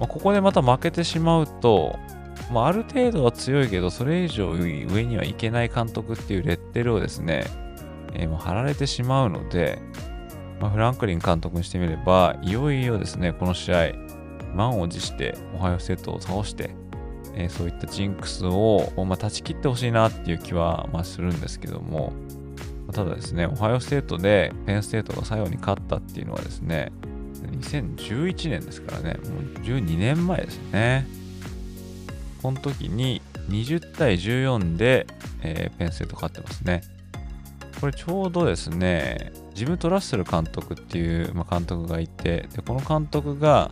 [0.00, 1.98] まあ、ここでまた負けてしまうと、
[2.52, 7.46] まあ、ある程度は強いけど、それ以上上にはいけない監督っていうレッテルをですね、
[8.12, 9.80] えー、もう貼られてしまうので、
[10.60, 13.92] まあ、フランクリン監督にしてみれば、いよいよですね、この試合、
[14.54, 16.74] 満を持してオハイオステートを倒して、
[17.34, 22.12] えー、そういったジンクスを、まあ、断ち切ってほしいなっていう気は、まあ、するんですけども、
[22.92, 26.92] ただですね、オハイオステートでペンステートが最後に勝ったっていうのはですね、
[27.60, 31.21] 2011年ですからね、もう12年前ですよね。
[32.42, 35.06] この時に20対14で、
[35.42, 36.82] えー、ペンステート勝ってますね。
[37.80, 43.70] これちょうどですね、ジム・トレッセル監督っていう、まあ、監督がいて、でこの監督が、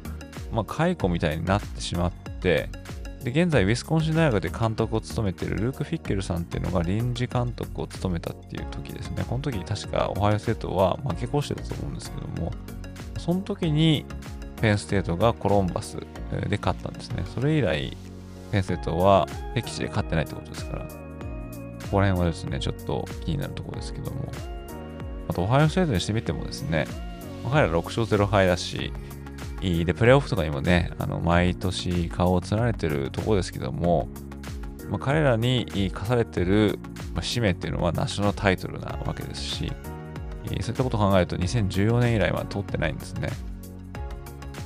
[0.53, 2.68] まあ、解雇みたいになってしまって、
[3.23, 9.25] で現在、ウィスコンシン大学で監督を務めているルーク・フィッケルさんっていうのが臨時監督を務めたっていう時ですね。
[9.29, 12.53] この時確かオハイオステートは負け越してたと思うんですけども、
[13.18, 14.07] その時に
[14.61, 15.99] ペンステートがコロンバス
[16.49, 17.25] で勝ったんですね。
[17.35, 17.97] それ以来、
[18.51, 20.88] ペンセットは敵地で勝ってないってことですから、こ
[21.92, 24.30] こら辺はですね、ちょっと気になるところですけども。
[25.28, 26.86] あと、オハイオステートにしてみてもですね、
[27.51, 28.92] 彼ら6勝0敗だし、
[29.61, 34.09] で、プレーオフとかにもね、あの毎年顔を連ねてるところですけども、
[34.88, 36.78] まあ、彼らに課されてる
[37.20, 39.72] 使命っていうのはナショナルタイトルなわけですし、
[40.46, 43.28] そういったことを考えると2014年以来は取ってないんですね。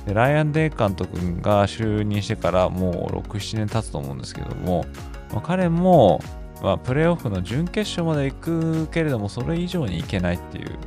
[0.05, 4.85] でライアン・デイ監督が就任してからもう6、7年経つと思うんですけども、
[5.31, 6.21] まあ、彼も、
[6.61, 10.77] まあ、プレーオフの準決勝まで行くけれども、それ以上に行けないっていう、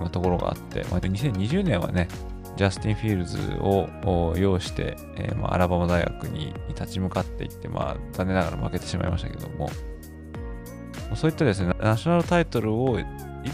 [0.00, 2.08] まあ、ところがあって、まあ、2020年はね、
[2.56, 9.70] ジャスティン・フィールズを擁して、えー、まあ、アラバマ大学に立ち向かっていって、まあ、残念ながら負けてしまいましたけども、
[11.14, 13.04] そういったですね、ナショナルタイトルをい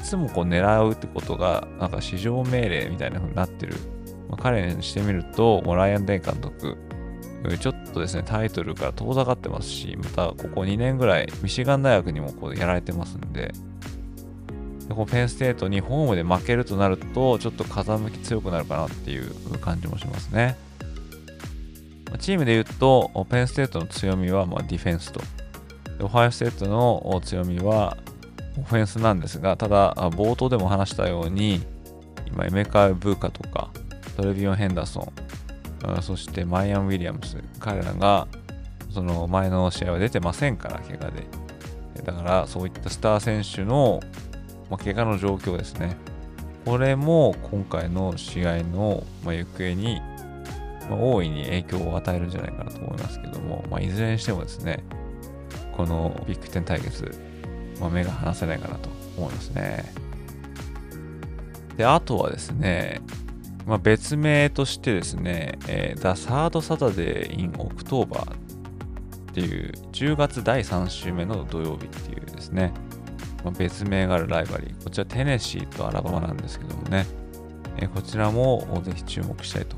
[0.03, 3.77] つもこう狙うってことが、なんか市場命令みたいな風になってる。
[4.33, 6.77] まあ、彼にしてみると、ライアン・デン監督、
[7.61, 13.53] ちょっとですね、タイトルから遠ざかってますし、またここ2年ぐらい、ミシガン大学にもこうやられてますんで、
[14.89, 20.57] でこペンステートにホームで負けるとなると、ちょっと風向き強くなるかなっていう感じもしますね。
[22.19, 25.21] チームで言うと、ペンステートの強みはまディフェンスと。
[26.01, 27.97] オハイオステートの強みは
[28.59, 31.63] オフェンスなんですが、ただ、冒頭でも話したように、
[32.27, 33.71] 今、エメカ・ブーカとか、
[34.17, 35.13] トレビオン・ヘンダーソ
[35.99, 38.29] ン、そしてマイアン・ウィリアムス、彼らが
[38.91, 41.27] その前の試合は出てませんから、怪我で。
[42.05, 44.01] だから、そういったスター選手の
[44.73, 45.99] まあ、怪我の状況ですね。
[46.65, 50.01] これも今回の試合の、ま、行方に、
[50.89, 54.83] ま、大いに影響を与えるんじゃないかなと思いますけども、まあ、いずれにしてもですね、
[55.77, 57.11] このビッグ10対決、
[57.81, 58.89] まあ、目が離せないかなと
[59.19, 59.93] 思いますね。
[61.77, 63.03] で、あとはですね、
[63.67, 72.73] まあ、別名としてですね、えー、The Third Saturday in October っていう10月第3週目の土曜日っていうですね、
[73.45, 74.85] まあ、別名があるライバリー。
[74.85, 77.07] こちらテネシーとアラバマなんですけどもね、
[77.79, 79.77] えー、こちらもぜひ注目したいと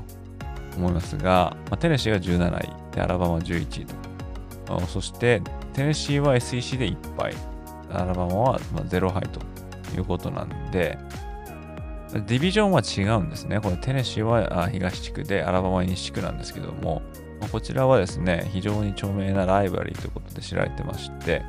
[0.77, 4.85] 思いますが、まあ、テネシーが17位で、アラバマ11位と。
[4.87, 5.41] そして、
[5.73, 7.33] テネシーは SEC で1敗、
[7.91, 9.39] アラバマは0敗と
[9.95, 10.97] いうことなんで、
[12.13, 13.59] ディビジョンは違うんですね。
[13.59, 17.01] これテネシーは東地区で、アラバマ西地区なんですけども、
[17.51, 21.41] こちらはですね、非常に著名なライバリーということで知られてまして、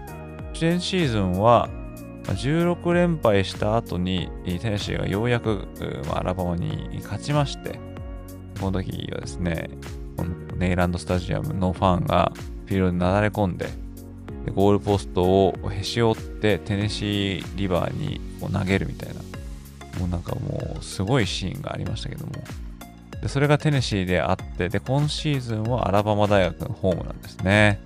[0.59, 1.69] 前シーズンは
[2.25, 5.69] 16連敗した後にテネシーがようやく、
[6.13, 7.79] アラバマに勝ちまして、
[8.61, 9.71] この時はですね、
[10.57, 12.33] ネイランドスタジアムのファンが
[12.65, 13.69] フィールドになだれ込んで、
[14.55, 19.21] ゴールポストをへし折ってテネシーリバーに投げるみたいな、
[19.99, 22.33] もうなんかもうすごいシーンがありましたけども、
[23.21, 27.81] でそれがテネシーであって、で、今シーズンはアラバマ大学のホームなんですね。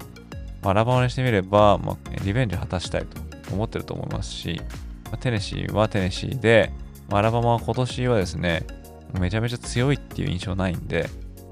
[0.63, 4.61] まアラバマにしてみれば、まあ、リベンジを果たしたいと思ってると思いますし、
[5.05, 6.73] まあ、テネシーはテネシーで、
[7.09, 8.67] ま、アラバマは今年はですね、
[9.19, 11.09] めちゃめちゃ強いっていう印象ないんで、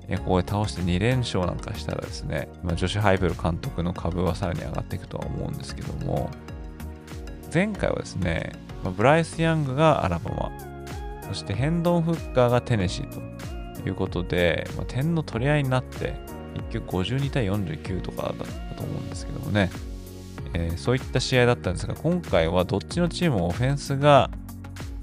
[0.09, 6.31] えここで倒して2連勝なんかしたらですね、まあ、ジョシュ・ハイベル監督の株はさらに上がっていくとは思うんですけども、
[7.53, 8.53] 前回はですね、
[8.83, 10.53] まあ、ブライス・ヤングがアラバマ、
[11.27, 16.15] そしてヘンドン・フッカーがテネシーということで、まあ、点の取り合いになって、
[16.55, 19.71] 結局52対49とかだったと思うんですけどもね、
[20.55, 24.31] えー、そういった試合だったんですが、今回はどっちのチームもオフェンスが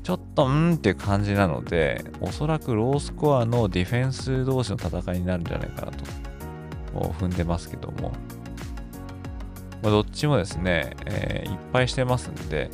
[0.03, 6.05] ちょっとうんっていう感じなので、おそらくロースコアのディフェンス同士の戦いになるんじゃないかなと
[7.19, 8.11] 踏んでますけども、
[9.81, 12.69] まあ、どっちもですね、えー、いっぱいしてますんで、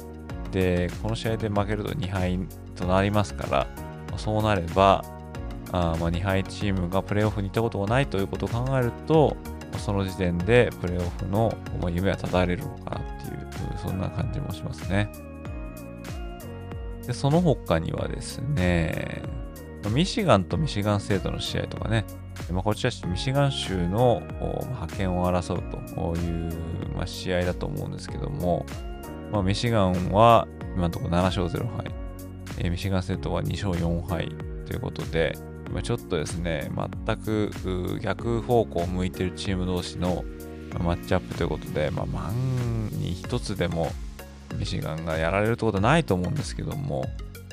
[0.52, 2.40] で、この試合で負けると2敗
[2.76, 3.68] となりますから、
[4.18, 5.04] そうなれば、
[5.72, 9.38] あまあ2敗チームがプレーオフに行ったことがないということを考えると、
[9.78, 11.56] その時点でプレーオフの
[11.90, 13.48] 夢は絶たれるのかなっていう、
[13.78, 15.10] そんな感じもしますね。
[17.08, 19.22] で、その他にはですね、
[19.90, 22.06] ミシガンとミシガン生徒の試合とかね、
[22.52, 25.64] まあ、こちらミシガン州の派遣を争う
[25.96, 26.52] という、
[26.96, 28.66] ま、試合だと思うんですけども、
[29.32, 31.92] まあ、ミシガンは今のところ7勝0敗、
[32.60, 34.30] えミシガン生徒は2勝4敗
[34.66, 35.38] ということで、
[35.84, 36.70] ちょっとですね、
[37.06, 40.26] 全く逆方向を向いてるチーム同士の
[40.80, 42.34] マッチアップということで、まあ、万
[42.92, 43.92] に一つでも
[44.58, 47.06] ミシガンがやられるってことはないと思うんですけども、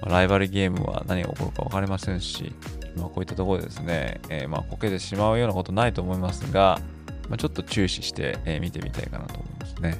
[0.04, 2.52] ライバルゲームは何が起こるか分かりませんし、
[2.96, 6.80] まあ、こういったところでですね、えー、まあこけてしまうようなことないと思いますが、
[7.28, 9.98] まあ、ちょっと注視して、見てみたいかなと思いますね。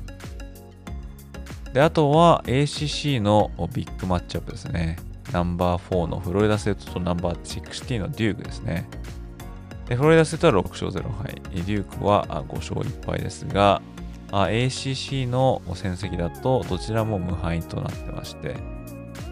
[1.72, 4.98] で、あとは ACC のビッグマッチアップですね。
[5.32, 8.88] ナンバー4のフロリダセットとナンバー16のデュークですね。
[9.86, 13.82] でフロリダセットは6勝0敗、デュークは5勝1敗ですが、
[14.30, 18.56] ACC の戦績だとどちらも無敗となってまして、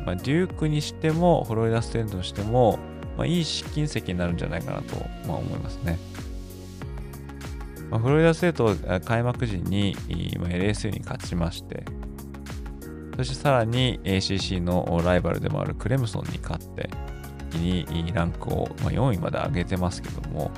[0.04, 2.78] まあ、デュークにしてもフロリダステントにしても、
[3.16, 4.96] まあ、いい試金石になるんじゃないかなと、
[5.26, 5.98] まあ、思いますね。
[7.90, 9.96] まあ、フロリダステートは開幕時に、
[10.38, 11.84] まあ、LSU に勝ちまして、
[13.16, 16.90] そしてさらに ACC のライバルでもあるクレムソンに勝って、
[17.50, 20.50] 一気にランクをま4位まで上げてますけども、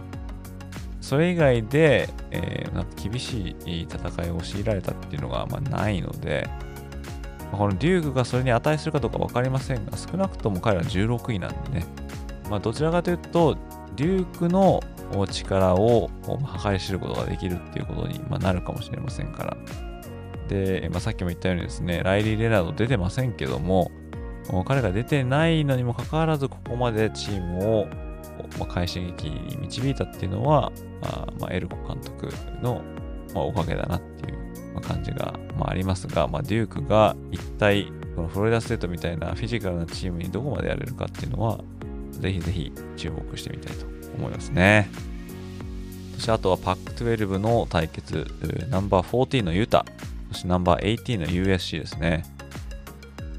[1.00, 6.48] それ以外で、えー、なんか厳しい戦いを強いられたっていうのがまないので、
[7.52, 11.86] このデュークがそれに値するかどうか分かりませんが、少なくとも彼は16位なんでね、
[12.50, 13.56] まあ、どちらかというと、
[13.96, 14.82] デュークの
[15.30, 16.10] 力を
[16.62, 19.56] 計り知ることができるっていうことになるかもしれませんから。
[20.48, 23.90] で、まあ、さっきも言ったようにですね、ライリー・レナード出てませんけども、
[24.66, 27.86] 彼が出てないのにもかかわらず、ここまでチームを、
[28.58, 30.72] まあ、快進撃に導いたっていうのは、
[31.02, 32.28] あまあ、エルコ監督
[32.62, 32.82] の、
[33.34, 41.60] まあ、おかげだなっていう感じが、まあ、ありますが、まあ、デュークが一体、このフロリダステートみたいなフィジカルなチームにどこまでやれるかっていうのは、
[42.12, 44.90] ぜひぜひ注目してみたいと思いますね。
[46.14, 48.26] そしてあとはパック12の対決、
[48.70, 49.84] ナンバー14のユタ、
[50.30, 52.24] そしてナンバー18の USC ですね。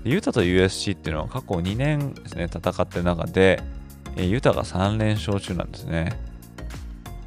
[0.03, 3.61] ユタと USC っていうのは過去2年ですね、戦ってる中で、
[4.17, 6.19] ユタが3連勝中なんですね。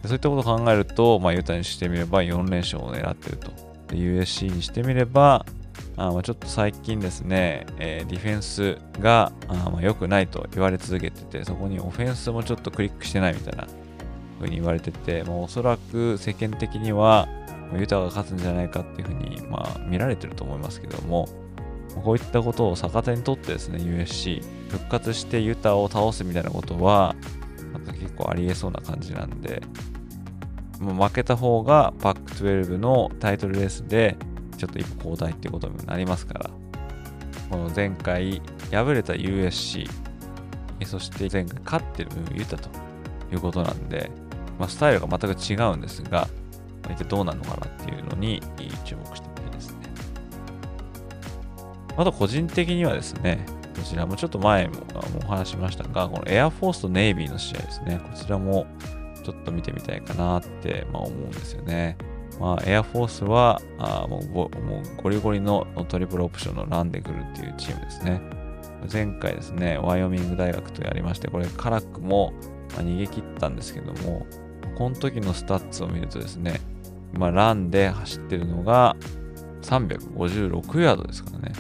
[0.05, 3.53] そういったことを考えると、まあ、ユタにしてみれば4連勝を狙ってると。
[3.91, 5.45] USC にしてみれば、
[5.97, 13.67] あまあ、ちょっと最近ですね、えー、ディフェンスがあまあ良くないと言われ続けてて、そこにオフェンスもちょっとクリックしてないみたいな
[14.39, 17.29] 風に言われてて、まあ、おそらく世間的には
[17.79, 21.29] ユタが勝つんじゃないかっていう風に、まあ、見られてると思いますけども、
[22.03, 27.15] こういったことを逆手にとってですね、USC、復活してユタを倒すみたいなことは、
[27.73, 29.63] なんか結構ありえそうな感じなんで、
[30.81, 34.17] もう負けた方がパック12のタイトルレースで
[34.59, 36.51] ちょっと一歩交代っていうことになりますから、
[37.51, 38.41] この前回
[38.71, 39.89] 敗れた USC、
[40.85, 42.69] そして前回勝ってるユタと
[43.31, 44.11] いうことなんで、
[44.59, 46.29] まあ、スタイルが全く違うんですが、
[46.91, 48.43] 一体どうなのかなっていうのに
[48.85, 49.79] 注目してみたいですね。
[51.97, 53.45] あと個人的にはですね、
[53.77, 54.75] こちらもちょっと前も
[55.25, 58.01] お話しましたが、このエアフォースとネイビーの試合ですね。
[58.03, 58.67] こちらも
[59.23, 61.97] ちょっと見てみたいかなって、まあ、思うんですよね。
[62.41, 68.21] まあ、エアフォースはあもうもうゴリゴリのトリプルオプションのランでくるっていうチームですね。
[68.93, 72.33] 前回ですね、ワイオミング大学とやりまして、これカラックも、
[72.71, 74.27] 逃げ切ったんですけども、
[74.77, 76.61] この時のスタッツを見るとですね、
[77.15, 78.97] まあ、ランで走ってるのが
[79.63, 81.53] 356ヤードですからね。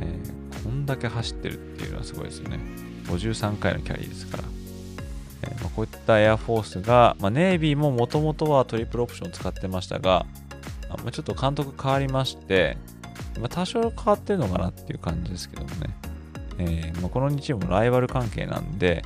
[0.00, 2.58] えー、こんだけ走ってるっていうのはすごいですよね。
[3.06, 4.44] 53回のキャリーですから。
[5.42, 10.26] えー、まあ、こういったエアフォースが、まあ、ネイビーももともとはトリプルオプションを使ってましたが、
[10.88, 12.76] まあ、ちょっと監督変わりまして、
[13.40, 15.96] まあ、多少変わってるのかなっていう感じですけどもね。
[16.58, 19.02] えーまあ、この2チームもライバル関係なんで、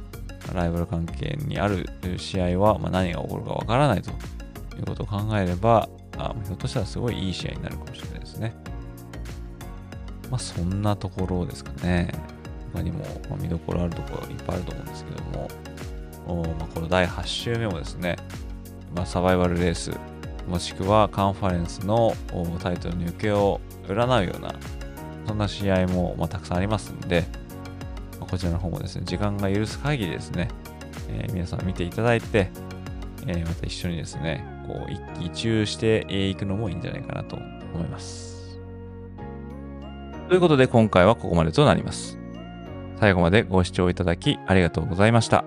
[0.54, 1.86] ライバル関係にある
[2.18, 4.10] 試合は、ま、何が起こるかわからないと
[4.78, 8.54] ということを考えれば、あひょっとしたらすごいいい試合になるかもしれないですね。
[10.30, 12.12] まあそんなところですかね。
[12.72, 13.04] 他にも、
[13.40, 15.48] 見どころあるところいっぱいあると思うんですけども、
[16.26, 18.16] おまあ、この第8週目もですね、
[18.94, 19.90] まあ、サバイバルレース、
[20.46, 22.14] もしくはカンファレンスの
[22.60, 24.54] タイトルの行方を占うような、
[25.26, 27.24] そんな試合も、ま、たくさんありますんで、
[28.20, 30.48] ま、こちらの方もですね、時間が許す限りですね、
[31.08, 32.50] えー、皆さん見ていただいて、
[33.26, 37.36] えー、また一緒にですね、こう一喜一憂していくのもいいんじゃないかなと
[37.74, 38.60] 思います。
[40.28, 42.18] ということで今回はここまでとなります。
[43.00, 45.44] 最後までご視聴いただきありがとうございました。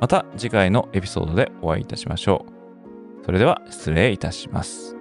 [0.00, 2.46] また次回のエピソードでお会いいたしましょ
[3.22, 3.24] う。
[3.26, 4.96] それでは失礼いたします。